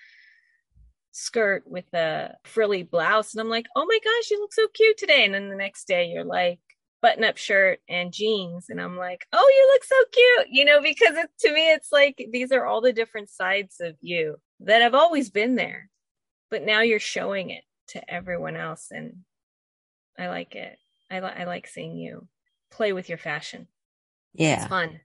skirt 1.20 1.64
with 1.66 1.92
a 1.94 2.36
frilly 2.46 2.84
blouse. 2.84 3.34
And 3.34 3.42
I'm 3.42 3.50
like, 3.50 3.68
oh 3.76 3.86
my 3.86 4.00
gosh, 4.04 4.32
you 4.32 4.40
look 4.40 4.54
so 4.54 4.68
cute 4.74 4.98
today. 4.98 5.26
And 5.26 5.34
then 5.34 5.50
the 5.50 5.56
next 5.56 5.88
day 5.88 6.08
you're 6.08 6.24
like, 6.24 6.60
button 7.02 7.24
up 7.24 7.38
shirt 7.38 7.80
and 7.88 8.14
jeans. 8.14 8.68
And 8.70 8.82
I'm 8.82 8.98
like, 8.98 9.26
oh, 9.34 9.54
you 9.56 9.72
look 9.74 9.84
so 9.84 9.96
cute, 10.12 10.48
you 10.52 10.66
know, 10.66 10.82
because 10.82 11.16
it, 11.18 11.30
to 11.42 11.54
me, 11.54 11.72
it's 11.72 11.92
like 11.92 12.24
these 12.32 12.52
are 12.52 12.66
all 12.66 12.82
the 12.82 12.94
different 12.94 13.30
sides 13.30 13.78
of 13.80 13.96
you 14.02 14.38
that 14.62 14.82
have 14.82 14.96
always 14.96 15.30
been 15.30 15.56
there, 15.56 15.90
but 16.50 16.66
now 16.66 16.82
you're 16.82 17.00
showing 17.00 17.50
it 17.50 17.64
to 17.90 18.14
everyone 18.14 18.56
else. 18.56 18.88
And 18.92 19.18
I 20.18 20.28
like 20.28 20.56
it. 20.56 20.78
I, 21.12 21.20
li- 21.20 21.36
I 21.38 21.44
like 21.46 21.68
seeing 21.68 21.98
you 21.98 22.28
play 22.72 22.94
with 22.94 23.10
your 23.10 23.18
fashion. 23.18 23.68
Yeah. 24.34 24.60
It's 24.60 24.68
fun. 24.68 25.00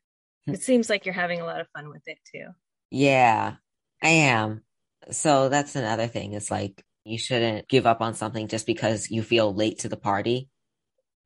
Hmm. 0.46 0.54
It 0.54 0.62
seems 0.62 0.90
like 0.90 1.06
you're 1.06 1.14
having 1.14 1.40
a 1.40 1.46
lot 1.46 1.60
of 1.60 1.68
fun 1.74 1.88
with 1.88 2.02
it 2.06 2.18
too. 2.32 2.46
Yeah, 2.90 3.54
I 4.02 4.08
am. 4.08 4.62
So 5.10 5.48
that's 5.48 5.76
another 5.76 6.06
thing. 6.06 6.32
It's 6.32 6.50
like 6.50 6.82
you 7.04 7.18
shouldn't 7.18 7.68
give 7.68 7.86
up 7.86 8.00
on 8.00 8.14
something 8.14 8.48
just 8.48 8.66
because 8.66 9.10
you 9.10 9.22
feel 9.22 9.54
late 9.54 9.80
to 9.80 9.88
the 9.88 9.96
party. 9.96 10.48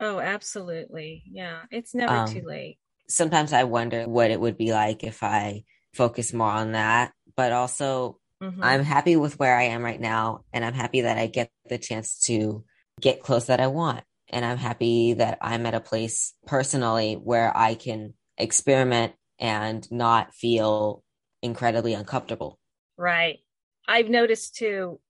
Oh, 0.01 0.21
absolutely. 0.21 1.25
Yeah. 1.31 1.63
It's 1.71 1.95
never 1.95 2.15
Um, 2.15 2.35
too 2.35 2.43
late. 2.47 2.79
Sometimes 3.09 3.53
I 3.53 3.65
wonder 3.65 4.07
what 4.09 4.31
it 4.31 4.41
would 4.41 4.59
be 4.59 4.73
like 4.73 5.03
if 5.03 5.23
I 5.23 5.65
focus 5.95 6.33
more 6.33 6.51
on 6.51 6.73
that, 6.73 7.13
but 7.37 7.53
also 7.53 8.21
Mhm. 8.41 8.63
I'm 8.63 8.85
happy 8.85 9.17
with 9.17 9.39
where 9.39 9.57
I 9.57 9.65
am 9.65 9.83
right 9.83 10.01
now, 10.01 10.45
and 10.53 10.65
I'm 10.65 10.75
happy 10.75 11.03
that 11.03 11.17
I 11.19 11.27
get 11.27 11.51
the 11.69 11.79
chance 11.79 12.21
to 12.27 12.65
get 13.01 13.23
close 13.23 13.47
that 13.47 13.61
I 13.61 13.69
want. 13.69 14.05
And 14.29 14.45
I'm 14.45 14.59
happy 14.59 15.15
that 15.15 15.39
I'm 15.41 15.65
at 15.67 15.75
a 15.75 15.81
place 15.81 16.35
personally 16.47 17.15
where 17.15 17.57
I 17.57 17.75
can 17.75 18.15
experiment 18.37 19.15
and 19.39 19.91
not 19.91 20.35
feel 20.35 21.03
incredibly 21.43 21.95
uncomfortable. 21.95 22.59
Right. 22.99 23.41
I've 23.89 24.11
noticed 24.11 24.55
too, 24.55 25.01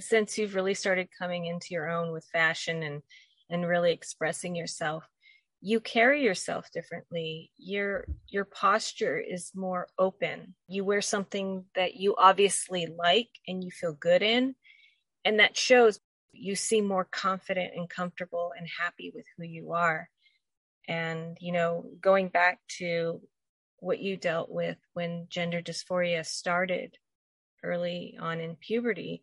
since 0.00 0.38
you've 0.38 0.54
really 0.54 0.72
started 0.72 1.08
coming 1.16 1.44
into 1.44 1.68
your 1.70 1.90
own 1.90 2.12
with 2.12 2.24
fashion 2.32 2.82
and 2.82 3.02
and 3.50 3.68
really 3.68 3.92
expressing 3.92 4.56
yourself, 4.56 5.04
you 5.60 5.78
carry 5.78 6.24
yourself 6.24 6.70
differently. 6.72 7.50
Your 7.58 8.06
your 8.28 8.46
posture 8.46 9.18
is 9.20 9.52
more 9.54 9.86
open. 9.98 10.54
You 10.66 10.84
wear 10.84 11.02
something 11.02 11.66
that 11.74 11.94
you 11.94 12.16
obviously 12.16 12.86
like 12.86 13.28
and 13.46 13.62
you 13.62 13.70
feel 13.70 13.92
good 13.92 14.22
in, 14.22 14.54
and 15.26 15.38
that 15.38 15.56
shows 15.56 16.00
you 16.32 16.56
seem 16.56 16.86
more 16.86 17.04
confident 17.04 17.74
and 17.76 17.90
comfortable 17.90 18.52
and 18.58 18.66
happy 18.80 19.12
with 19.14 19.26
who 19.36 19.44
you 19.44 19.72
are. 19.72 20.08
And 20.88 21.36
you 21.38 21.52
know, 21.52 21.84
going 22.00 22.28
back 22.28 22.60
to 22.78 23.20
what 23.78 23.98
you 24.00 24.16
dealt 24.16 24.50
with 24.50 24.78
when 24.94 25.26
gender 25.28 25.60
dysphoria 25.60 26.24
started 26.24 26.96
early 27.62 28.16
on 28.20 28.40
in 28.40 28.56
puberty, 28.56 29.22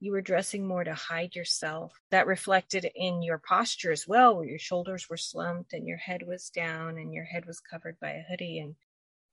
you 0.00 0.12
were 0.12 0.20
dressing 0.20 0.66
more 0.66 0.84
to 0.84 0.94
hide 0.94 1.34
yourself. 1.34 1.92
That 2.10 2.26
reflected 2.26 2.90
in 2.94 3.22
your 3.22 3.38
posture 3.38 3.92
as 3.92 4.06
well, 4.06 4.36
where 4.36 4.44
your 4.46 4.58
shoulders 4.58 5.08
were 5.08 5.16
slumped 5.16 5.72
and 5.72 5.86
your 5.86 5.96
head 5.98 6.22
was 6.26 6.50
down 6.50 6.98
and 6.98 7.12
your 7.14 7.24
head 7.24 7.46
was 7.46 7.60
covered 7.60 7.98
by 8.00 8.10
a 8.10 8.22
hoodie. 8.28 8.58
And 8.58 8.74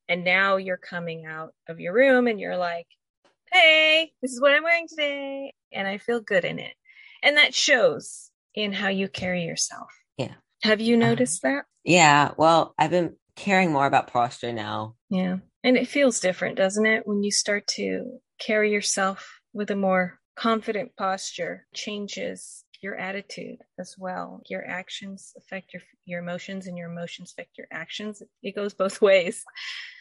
and 0.09 0.23
now 0.23 0.57
you're 0.57 0.77
coming 0.77 1.25
out 1.25 1.53
of 1.69 1.79
your 1.79 1.93
room 1.93 2.27
and 2.27 2.39
you're 2.39 2.57
like, 2.57 2.87
hey, 3.51 4.11
this 4.21 4.31
is 4.31 4.41
what 4.41 4.51
I'm 4.53 4.63
wearing 4.63 4.87
today. 4.87 5.53
And 5.71 5.87
I 5.87 5.97
feel 5.97 6.19
good 6.19 6.43
in 6.45 6.59
it. 6.59 6.73
And 7.23 7.37
that 7.37 7.53
shows 7.53 8.29
in 8.55 8.73
how 8.73 8.89
you 8.89 9.07
carry 9.07 9.43
yourself. 9.43 9.89
Yeah. 10.17 10.33
Have 10.63 10.81
you 10.81 10.97
Uh-huh. 10.97 11.09
noticed 11.09 11.41
that? 11.43 11.65
Yeah, 11.83 12.31
well, 12.37 12.73
I've 12.77 12.91
been 12.91 13.15
caring 13.35 13.71
more 13.71 13.85
about 13.85 14.07
posture 14.11 14.51
now. 14.53 14.95
Yeah. 15.09 15.37
And 15.63 15.77
it 15.77 15.87
feels 15.87 16.19
different, 16.19 16.57
doesn't 16.57 16.85
it? 16.85 17.07
When 17.07 17.23
you 17.23 17.31
start 17.31 17.67
to 17.75 18.19
carry 18.41 18.71
yourself 18.71 19.39
with 19.53 19.71
a 19.71 19.75
more 19.75 20.19
confident 20.35 20.95
posture, 20.97 21.67
changes 21.73 22.63
your 22.81 22.95
attitude 22.95 23.59
as 23.77 23.95
well. 23.97 24.41
Your 24.49 24.65
actions 24.67 25.33
affect 25.37 25.73
your 25.73 25.83
your 26.05 26.19
emotions 26.19 26.65
and 26.65 26.75
your 26.77 26.89
emotions 26.91 27.31
affect 27.31 27.57
your 27.57 27.67
actions. 27.71 28.23
It 28.41 28.55
goes 28.55 28.73
both 28.73 29.01
ways. 29.09 29.43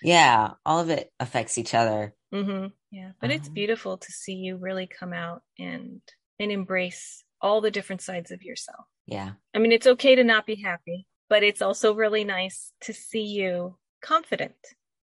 Yeah, 0.03 0.53
all 0.64 0.81
of 0.81 0.88
it 0.88 1.12
affects 1.20 1.59
each 1.59 1.74
other. 1.74 2.14
Mm-hmm. 2.33 2.68
Yeah. 2.90 3.12
But 3.20 3.31
it's 3.31 3.48
Um, 3.48 3.55
beautiful 3.55 3.98
to 3.98 4.12
see 4.12 4.35
you 4.35 4.57
really 4.57 4.87
come 4.87 5.12
out 5.12 5.42
and 5.59 6.00
and 6.38 6.50
embrace 6.50 7.22
all 7.42 7.61
the 7.61 7.70
different 7.70 8.00
sides 8.03 8.31
of 8.31 8.42
yourself. 8.42 8.87
Yeah. 9.07 9.33
I 9.55 9.59
mean, 9.59 9.72
it's 9.72 9.87
okay 9.87 10.14
to 10.14 10.24
not 10.24 10.46
be 10.46 10.57
happy, 10.57 11.07
but 11.29 11.42
it's 11.42 11.62
also 11.62 11.94
really 11.94 12.24
nice 12.24 12.72
to 12.83 12.92
see 12.94 13.24
you 13.24 13.76
confident 14.00 14.57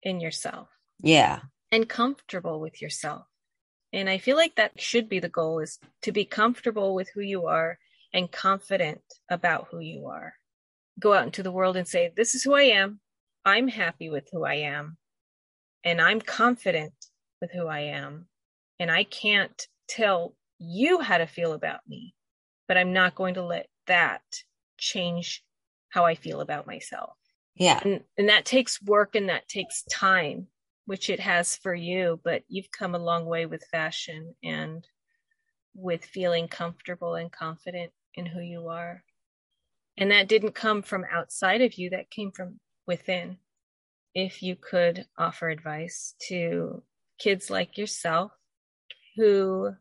in 0.02 0.20
yourself. 0.20 0.68
Yeah. 1.02 1.40
And 1.70 1.88
comfortable 1.88 2.61
with 2.61 2.81
yourself. 2.81 3.26
And 3.92 4.09
I 4.09 4.18
feel 4.18 4.37
like 4.37 4.57
that 4.57 4.81
should 4.81 5.09
be 5.09 5.18
the 5.18 5.28
goal 5.28 5.61
is 5.61 5.78
to 6.02 6.12
be 6.12 6.24
comfortable 6.24 6.94
with 6.94 7.11
who 7.14 7.20
you 7.20 7.46
are 7.46 7.78
and 8.12 8.31
confident 8.31 9.02
about 9.31 9.68
who 9.70 9.81
you 9.81 10.07
are. 10.07 10.35
Go 11.00 11.14
out 11.14 11.24
into 11.24 11.42
the 11.42 11.52
world 11.52 11.76
and 11.76 11.87
say, 11.87 12.12
This 12.14 12.35
is 12.35 12.42
who 12.42 12.54
I 12.54 12.62
am. 12.62 13.00
I'm 13.44 13.68
happy 13.68 14.11
with 14.11 14.28
who 14.33 14.44
I 14.44 14.54
am. 14.54 14.96
And 15.85 16.00
I'm 16.00 16.20
confident 16.20 16.92
with 17.40 17.50
who 17.52 17.66
I 17.66 17.81
am. 17.81 18.26
And 18.78 18.90
I 18.90 19.04
can't 19.04 19.66
tell 19.88 20.35
you 20.59 21.00
how 21.00 21.18
to 21.18 21.26
feel 21.26 21.52
about 21.52 21.81
me, 21.87 22.14
but 22.66 22.76
I'm 22.76 22.92
not 22.92 23.14
going 23.14 23.35
to 23.35 23.44
let 23.44 23.68
that 23.87 24.22
change 24.76 25.42
how 25.90 26.04
I 26.04 26.14
feel 26.14 26.40
about 26.40 26.66
myself. 26.66 27.14
Yeah. 27.54 27.81
And, 27.83 28.04
and 28.16 28.28
that 28.28 28.44
takes 28.44 28.83
work 28.83 29.14
and 29.14 29.28
that 29.28 29.48
takes 29.48 29.83
time, 29.85 30.46
which 30.88 31.11
it 31.11 31.20
has 31.20 31.55
for 31.55 31.74
you, 31.74 32.18
but 32.24 32.44
you've 32.48 32.70
come 32.70 32.94
a 32.94 32.98
long 32.98 33.27
way 33.27 33.44
with 33.44 33.62
fashion 33.70 34.35
and 34.42 34.88
with 35.74 36.03
feeling 36.03 36.48
comfortable 36.48 37.14
and 37.14 37.31
confident 37.31 37.92
in 38.14 38.24
who 38.24 38.40
you 38.40 38.68
are. 38.68 39.05
And 39.98 40.11
that 40.12 40.29
didn't 40.29 40.55
come 40.55 40.81
from 40.81 41.05
outside 41.12 41.61
of 41.61 41.74
you, 41.74 41.90
that 41.90 42.09
came 42.09 42.33
from 42.33 42.59
within. 42.87 43.37
If 44.14 44.42
you 44.42 44.57
could 44.57 45.05
offer 45.18 45.51
advice 45.51 46.14
to 46.29 46.83
kids 47.18 47.51
like 47.51 47.77
yourself 47.77 48.33
who 49.18 49.72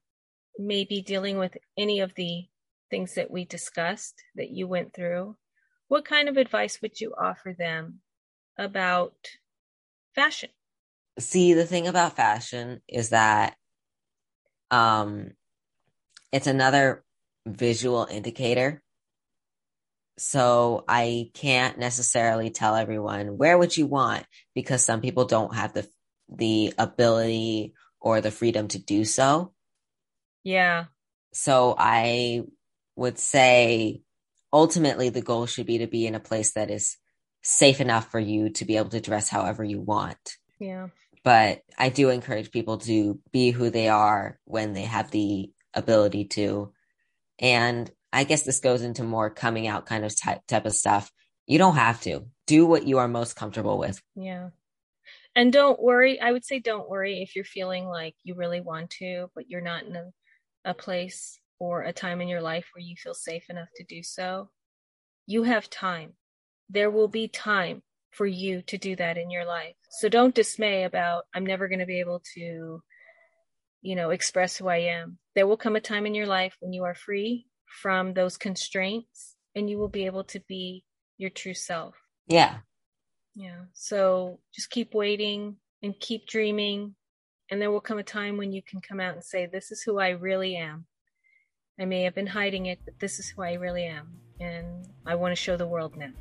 may 0.60 0.84
be 0.84 1.02
dealing 1.02 1.38
with 1.38 1.56
any 1.78 2.02
of 2.02 2.16
the 2.16 2.50
things 2.90 3.16
that 3.16 3.32
we 3.32 3.46
discussed 3.46 4.22
that 4.36 4.50
you 4.50 4.68
went 4.68 4.94
through, 4.94 5.38
what 5.88 6.04
kind 6.04 6.28
of 6.28 6.36
advice 6.36 6.82
would 6.82 7.00
you 7.00 7.16
offer 7.18 7.56
them 7.58 8.02
about 8.58 9.16
fashion? 10.14 10.50
See, 11.20 11.54
the 11.54 11.66
thing 11.66 11.88
about 11.88 12.16
fashion 12.16 12.82
is 12.88 13.10
that 13.10 13.56
um 14.70 15.32
it's 16.32 16.48
another 16.48 17.04
visual 17.46 18.08
indicator. 18.10 18.82
So 20.20 20.84
I 20.88 21.30
can't 21.34 21.78
necessarily 21.78 22.50
tell 22.50 22.76
everyone 22.76 23.38
wear 23.38 23.58
what 23.58 23.78
you 23.78 23.86
want 23.86 24.26
because 24.56 24.84
some 24.84 25.02
people 25.02 25.26
don't 25.26 25.56
have 25.56 25.74
the 25.74 25.88
the 26.30 26.74
ability 26.78 27.74
or 28.02 28.22
the 28.22 28.32
freedom 28.32 28.68
to 28.70 28.80
do 28.80 29.06
so. 29.06 29.54
Yeah. 30.44 30.86
So 31.34 31.76
I 31.78 32.44
would 32.96 33.20
say 33.20 34.02
ultimately 34.52 35.10
the 35.10 35.22
goal 35.22 35.46
should 35.46 35.68
be 35.68 35.80
to 35.80 35.88
be 35.88 36.08
in 36.08 36.16
a 36.16 36.20
place 36.20 36.54
that 36.54 36.72
is 36.72 36.98
safe 37.44 37.80
enough 37.80 38.12
for 38.12 38.20
you 38.20 38.50
to 38.50 38.66
be 38.66 38.78
able 38.78 38.90
to 38.90 39.02
dress 39.02 39.30
however 39.30 39.64
you 39.64 39.80
want. 39.80 40.38
Yeah. 40.60 40.88
But 41.28 41.60
I 41.78 41.90
do 41.90 42.10
encourage 42.10 42.52
people 42.52 42.78
to 42.78 43.20
be 43.34 43.52
who 43.52 43.70
they 43.70 43.90
are 43.90 44.40
when 44.46 44.72
they 44.72 44.84
have 44.84 45.12
the 45.12 45.52
ability 45.74 46.24
to. 46.30 46.72
And 47.38 47.92
I 48.14 48.24
guess 48.24 48.44
this 48.44 48.62
goes 48.62 48.82
into 48.82 49.04
more 49.04 49.30
coming 49.30 49.68
out 49.68 49.86
kind 49.86 50.06
of 50.06 50.18
type, 50.18 50.48
type 50.48 50.66
of 50.66 50.72
stuff. 50.72 51.12
You 51.46 51.58
don't 51.58 51.76
have 51.76 52.00
to 52.04 52.28
do 52.46 52.66
what 52.66 52.88
you 52.88 53.00
are 53.00 53.10
most 53.10 53.36
comfortable 53.36 53.78
with. 53.78 54.02
Yeah. 54.16 54.52
And 55.36 55.52
don't 55.52 55.82
worry. 55.82 56.18
I 56.18 56.32
would 56.32 56.46
say 56.46 56.60
don't 56.60 56.90
worry 56.90 57.22
if 57.22 57.36
you're 57.36 57.44
feeling 57.44 57.90
like 57.90 58.16
you 58.24 58.34
really 58.36 58.62
want 58.62 58.92
to, 58.92 59.30
but 59.36 59.50
you're 59.50 59.60
not 59.60 59.84
in 59.84 59.98
a, 59.98 60.06
a 60.64 60.74
place 60.74 61.42
or 61.60 61.82
a 61.82 61.92
time 61.92 62.22
in 62.22 62.30
your 62.30 62.42
life 62.42 62.70
where 62.74 62.86
you 62.86 62.96
feel 62.96 63.14
safe 63.14 63.50
enough 63.50 63.68
to 63.76 63.84
do 63.84 64.02
so. 64.02 64.50
You 65.26 65.44
have 65.44 65.70
time. 65.70 66.14
There 66.70 66.90
will 66.90 67.10
be 67.10 67.28
time 67.28 67.82
for 68.12 68.26
you 68.26 68.62
to 68.64 68.78
do 68.78 68.96
that 68.96 69.18
in 69.18 69.30
your 69.30 69.46
life. 69.46 69.76
So 69.90 70.10
don't 70.10 70.36
dismay 70.36 70.84
about, 70.84 71.26
I'm 71.34 71.46
never 71.46 71.68
going 71.68 71.80
to 71.80 71.86
be 71.86 72.00
able 72.00 72.22
to, 72.36 72.82
you 73.82 73.96
know, 73.96 74.10
express 74.10 74.58
who 74.58 74.68
I 74.68 74.78
am. 74.78 75.18
There 75.36 75.48
will 75.48 75.58
come 75.58 75.76
a 75.76 75.82
time 75.82 76.06
in 76.06 76.16
your 76.16 76.26
life 76.26 76.56
when 76.60 76.74
you 76.74 76.84
are 76.84 76.96
free 76.96 77.48
from 77.82 78.14
those 78.14 78.38
constraints 78.38 79.36
and 79.56 79.70
you 79.70 79.78
will 79.78 79.90
be 79.90 80.06
able 80.06 80.24
to 80.26 80.40
be 80.48 80.84
your 81.18 81.30
true 81.30 81.54
self. 81.54 81.96
Yeah. 82.28 82.58
Yeah. 83.36 83.66
So 83.74 84.40
just 84.54 84.70
keep 84.70 84.94
waiting 84.94 85.58
and 85.84 86.00
keep 86.00 86.28
dreaming. 86.28 86.96
And 87.50 87.62
there 87.62 87.72
will 87.72 87.82
come 87.82 88.00
a 88.00 88.04
time 88.04 88.38
when 88.38 88.52
you 88.52 88.62
can 88.62 88.82
come 88.82 89.00
out 89.00 89.14
and 89.14 89.24
say, 89.24 89.46
This 89.46 89.72
is 89.72 89.82
who 89.82 90.00
I 90.00 90.10
really 90.10 90.58
am. 90.58 90.86
I 91.80 91.86
may 91.86 92.04
have 92.04 92.16
been 92.16 92.28
hiding 92.28 92.66
it, 92.66 92.80
but 92.84 93.00
this 93.00 93.20
is 93.20 93.30
who 93.30 93.44
I 93.44 93.54
really 93.54 93.86
am. 93.86 94.18
And 94.40 94.88
I 95.06 95.16
want 95.16 95.32
to 95.32 95.42
show 95.42 95.56
the 95.56 95.68
world 95.68 95.96
now. 95.96 96.12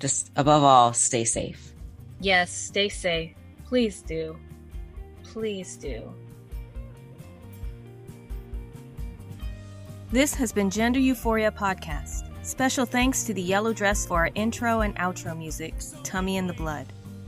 Just 0.00 0.30
above 0.36 0.62
all, 0.62 0.92
stay 0.92 1.24
safe. 1.24 1.72
Yes, 2.20 2.50
stay 2.50 2.88
safe. 2.88 3.32
Please 3.66 4.02
do. 4.02 4.36
Please 5.22 5.76
do. 5.76 6.12
This 10.10 10.34
has 10.34 10.52
been 10.52 10.70
Gender 10.70 11.00
Euphoria 11.00 11.50
Podcast. 11.50 12.30
Special 12.44 12.84
thanks 12.86 13.24
to 13.24 13.34
the 13.34 13.42
Yellow 13.42 13.72
Dress 13.72 14.06
for 14.06 14.18
our 14.18 14.30
intro 14.34 14.82
and 14.82 14.94
outro 14.96 15.36
music, 15.36 15.74
Tummy 16.02 16.36
in 16.36 16.46
the 16.46 16.52
Blood. 16.52 16.86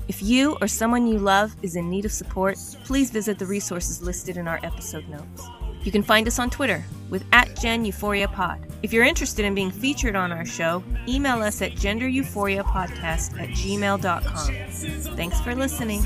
If 0.09 0.23
you 0.23 0.57
or 0.61 0.69
someone 0.69 1.07
you 1.07 1.19
love 1.19 1.57
is 1.63 1.75
in 1.75 1.91
need 1.91 2.05
of 2.05 2.13
support, 2.13 2.59
please 2.85 3.11
visit 3.11 3.39
the 3.39 3.47
resources 3.47 4.03
listed 4.03 4.37
in 4.37 4.47
our 4.47 4.61
episode 4.63 5.09
notes. 5.09 5.49
You 5.83 5.91
can 5.91 6.03
find 6.03 6.29
us 6.29 6.39
on 6.39 6.49
Twitter 6.49 6.85
with 7.11 7.25
at 7.33 7.59
Gen 7.59 7.85
Euphoria 7.85 8.29
Pod. 8.29 8.61
If 8.83 8.93
you're 8.93 9.05
interested 9.05 9.45
in 9.45 9.55
being 9.55 9.71
featured 9.71 10.17
on 10.17 10.33
our 10.33 10.45
show, 10.45 10.83
email 11.09 11.43
us 11.43 11.63
at 11.63 11.73
gendereuphoria.podcast 11.73 13.41
at 13.41 13.49
gmail.com. 13.51 15.17
Thanks 15.17 15.41
for 15.41 15.55
listening. 15.55 16.03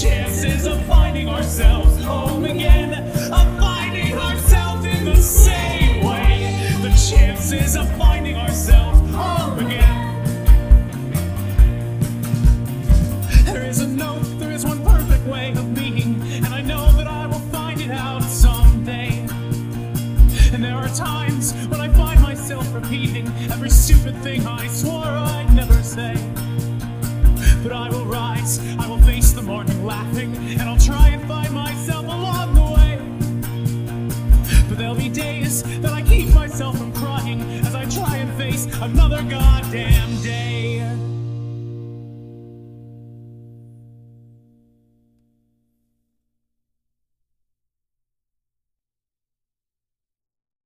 chances 0.00 0.66
of 0.66 0.86
finding 0.86 1.28
ourselves 1.28 2.02
home 2.04 2.39